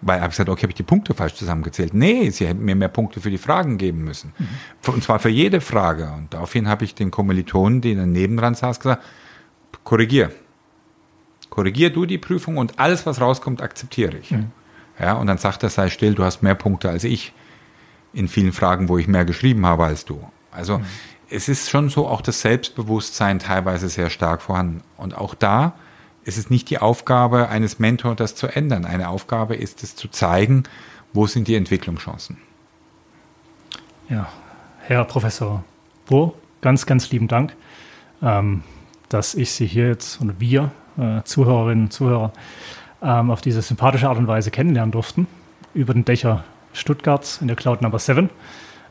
Weil 0.00 0.20
habe 0.20 0.30
ich 0.30 0.36
gesagt, 0.36 0.48
okay, 0.48 0.62
habe 0.62 0.70
ich 0.70 0.76
die 0.76 0.84
Punkte 0.84 1.12
falsch 1.14 1.34
zusammengezählt? 1.34 1.92
Nee, 1.92 2.30
sie 2.30 2.46
hätten 2.46 2.64
mir 2.64 2.76
mehr 2.76 2.88
Punkte 2.88 3.20
für 3.20 3.30
die 3.30 3.38
Fragen 3.38 3.78
geben 3.78 4.04
müssen. 4.04 4.32
Mhm. 4.38 4.92
Und 4.92 5.02
zwar 5.02 5.18
für 5.18 5.28
jede 5.28 5.60
Frage. 5.60 6.12
Und 6.16 6.32
daraufhin 6.34 6.68
habe 6.68 6.84
ich 6.84 6.94
den 6.94 7.10
Kommilitonen, 7.10 7.80
die 7.80 7.94
daneben 7.96 8.36
dran 8.36 8.54
saß, 8.54 8.78
gesagt, 8.78 9.02
korrigier. 9.82 10.30
Korrigier 11.50 11.90
du 11.90 12.06
die 12.06 12.18
Prüfung 12.18 12.58
und 12.58 12.78
alles, 12.78 13.06
was 13.06 13.20
rauskommt, 13.20 13.60
akzeptiere 13.60 14.16
ich. 14.18 14.30
Mhm. 14.30 14.52
Ja, 15.00 15.14
und 15.14 15.26
dann 15.26 15.38
sagt 15.38 15.62
er, 15.62 15.70
sei 15.70 15.88
still, 15.88 16.14
du 16.14 16.24
hast 16.24 16.42
mehr 16.42 16.54
Punkte 16.54 16.90
als 16.90 17.04
ich. 17.04 17.32
In 18.12 18.28
vielen 18.28 18.52
Fragen, 18.52 18.88
wo 18.88 18.98
ich 18.98 19.06
mehr 19.06 19.24
geschrieben 19.24 19.66
habe 19.66 19.84
als 19.84 20.04
du. 20.04 20.26
Also, 20.50 20.78
mhm. 20.78 20.84
es 21.28 21.48
ist 21.48 21.70
schon 21.70 21.88
so, 21.88 22.06
auch 22.06 22.20
das 22.20 22.40
Selbstbewusstsein 22.40 23.38
teilweise 23.38 23.88
sehr 23.88 24.10
stark 24.10 24.42
vorhanden. 24.42 24.82
Und 24.96 25.16
auch 25.16 25.34
da, 25.34 25.74
es 26.28 26.36
ist 26.36 26.50
nicht 26.50 26.68
die 26.68 26.78
Aufgabe 26.78 27.48
eines 27.48 27.78
Mentors, 27.78 28.16
das 28.16 28.34
zu 28.34 28.48
ändern. 28.48 28.84
Eine 28.84 29.08
Aufgabe 29.08 29.56
ist 29.56 29.82
es 29.82 29.96
zu 29.96 30.08
zeigen, 30.08 30.64
wo 31.14 31.26
sind 31.26 31.48
die 31.48 31.54
Entwicklungschancen. 31.54 32.36
Ja, 34.10 34.28
Herr 34.80 35.04
Professor 35.04 35.64
Bohr, 36.04 36.34
ganz, 36.60 36.84
ganz 36.84 37.10
lieben 37.10 37.28
Dank, 37.28 37.56
ähm, 38.22 38.62
dass 39.08 39.34
ich 39.34 39.52
Sie 39.52 39.66
hier 39.66 39.88
jetzt 39.88 40.20
und 40.20 40.38
wir, 40.38 40.70
äh, 40.98 41.22
Zuhörerinnen 41.24 41.84
und 41.84 41.92
Zuhörer, 41.92 42.32
ähm, 43.02 43.30
auf 43.30 43.40
diese 43.40 43.62
sympathische 43.62 44.06
Art 44.06 44.18
und 44.18 44.26
Weise 44.26 44.50
kennenlernen 44.50 44.92
durften, 44.92 45.26
über 45.72 45.94
den 45.94 46.04
Dächer 46.04 46.44
Stuttgarts 46.74 47.40
in 47.40 47.46
der 47.46 47.56
Cloud 47.56 47.80
Number 47.80 47.98
7. 47.98 48.28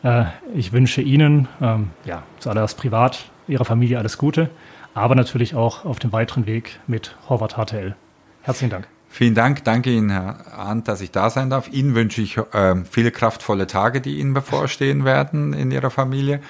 Äh, 0.02 0.26
ich 0.56 0.74
wünsche 0.74 1.02
Ihnen, 1.02 1.48
ähm, 1.62 1.92
ja, 2.04 2.24
zuallererst 2.40 2.80
privat, 2.80 3.30
Ihrer 3.48 3.66
Familie 3.66 4.00
alles 4.00 4.18
Gute, 4.18 4.50
aber 4.98 5.16
natürlich 5.16 5.56
auch 5.56 5.86
auf 5.86 6.00
dem 6.00 6.12
weiteren 6.12 6.46
Weg 6.46 6.80
mit 6.88 7.16
Horvath 7.30 7.54
HTL. 7.54 7.96
Herzlichen 8.42 8.70
Dank. 8.70 8.88
Vielen 9.10 9.36
Dank. 9.36 9.64
Danke 9.64 9.90
Ihnen, 9.90 10.10
Herr 10.10 10.54
Arndt, 10.54 10.88
dass 10.88 11.02
ich 11.02 11.12
da 11.12 11.30
sein 11.30 11.50
darf. 11.50 11.70
Ihnen 11.72 11.96
wünsche 11.96 12.22
ich 12.22 12.38
äh, 12.38 12.76
viele 12.90 13.12
kraftvolle 13.12 13.66
Tage, 13.66 14.02
die 14.02 14.20
Ihnen 14.20 14.34
bevorstehen 14.34 15.06
werden 15.06 15.54
in 15.54 15.72
Ihrer 15.72 15.90
Familie. 15.90 16.42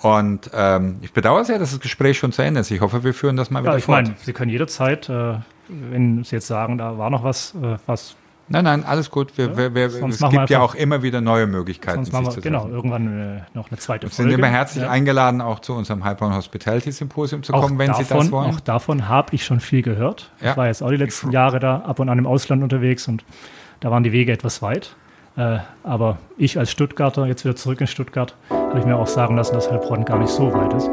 Und 0.00 0.50
ähm, 0.54 0.98
ich 1.00 1.12
bedauere 1.12 1.44
sehr, 1.44 1.58
dass 1.58 1.70
das 1.70 1.80
Gespräch 1.80 2.18
schon 2.18 2.32
zu 2.32 2.42
Ende 2.42 2.60
ist. 2.60 2.70
Ich 2.70 2.80
hoffe, 2.80 3.02
wir 3.02 3.14
führen 3.14 3.36
das 3.36 3.50
mal 3.50 3.62
wieder 3.62 3.72
ja, 3.72 3.78
ich 3.78 3.84
fort. 3.84 4.04
Meine, 4.04 4.16
Sie 4.22 4.32
können 4.32 4.50
jederzeit, 4.50 5.08
äh, 5.08 5.36
wenn 5.68 6.22
Sie 6.22 6.36
jetzt 6.36 6.46
sagen, 6.46 6.78
da 6.78 6.98
war 6.98 7.10
noch 7.10 7.24
was, 7.24 7.54
äh, 7.54 7.78
was 7.86 8.14
Nein, 8.48 8.64
nein, 8.64 8.84
alles 8.84 9.10
gut. 9.10 9.36
Wir, 9.38 9.56
wir, 9.56 9.74
wir, 9.74 9.86
es 9.86 10.18
gibt 10.30 10.50
ja 10.50 10.60
auch 10.60 10.74
immer 10.74 11.02
wieder 11.02 11.20
neue 11.20 11.46
Möglichkeiten. 11.46 12.04
Sonst 12.04 12.12
machen 12.12 12.34
wir, 12.34 12.42
genau, 12.42 12.68
irgendwann 12.68 13.36
äh, 13.36 13.40
noch 13.54 13.70
eine 13.70 13.78
zweite 13.78 14.08
Folge. 14.08 14.18
Wir 14.18 14.30
sind 14.30 14.38
immer 14.38 14.48
herzlich 14.48 14.84
ja. 14.84 14.90
eingeladen, 14.90 15.40
auch 15.40 15.60
zu 15.60 15.74
unserem 15.74 16.04
Hyper 16.04 16.34
Hospitality 16.34 16.92
Symposium 16.92 17.42
zu 17.42 17.52
kommen, 17.52 17.64
auch 17.64 17.78
wenn 17.78 17.88
davon, 17.88 18.04
Sie 18.04 18.14
das 18.14 18.30
wollen. 18.30 18.50
Auch 18.50 18.60
davon 18.60 19.08
habe 19.08 19.34
ich 19.34 19.44
schon 19.44 19.60
viel 19.60 19.82
gehört. 19.82 20.30
Ja. 20.40 20.50
Ich 20.50 20.56
war 20.56 20.66
jetzt 20.66 20.82
auch 20.82 20.90
die 20.90 20.96
letzten 20.96 21.30
Jahre 21.30 21.60
da 21.60 21.76
ab 21.80 21.98
und 21.98 22.08
an 22.08 22.18
im 22.18 22.26
Ausland 22.26 22.62
unterwegs 22.62 23.08
und 23.08 23.24
da 23.80 23.90
waren 23.90 24.02
die 24.02 24.12
Wege 24.12 24.32
etwas 24.32 24.60
weit. 24.60 24.96
Äh, 25.36 25.58
aber 25.82 26.18
ich 26.36 26.58
als 26.58 26.70
Stuttgarter, 26.70 27.26
jetzt 27.26 27.44
wieder 27.44 27.56
zurück 27.56 27.80
in 27.80 27.86
Stuttgart, 27.86 28.36
habe 28.50 28.78
ich 28.78 28.84
mir 28.84 28.96
auch 28.96 29.06
sagen 29.06 29.36
lassen, 29.36 29.54
dass 29.54 29.70
Heilbronn 29.70 30.04
gar 30.04 30.18
nicht 30.18 30.30
so 30.30 30.52
weit 30.52 30.74
ist. 30.74 30.90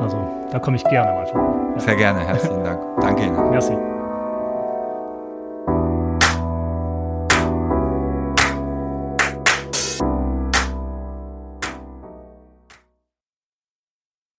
Also 0.00 0.48
da 0.50 0.58
komme 0.58 0.76
ich 0.76 0.84
gerne 0.84 1.12
mal 1.12 1.26
vorbei. 1.26 1.74
Ja. 1.74 1.80
Sehr 1.80 1.96
gerne, 1.96 2.20
herzlichen 2.20 2.64
Dank. 2.64 2.80
Danke 3.00 3.24
Ihnen. 3.24 3.50
Merci. 3.50 3.93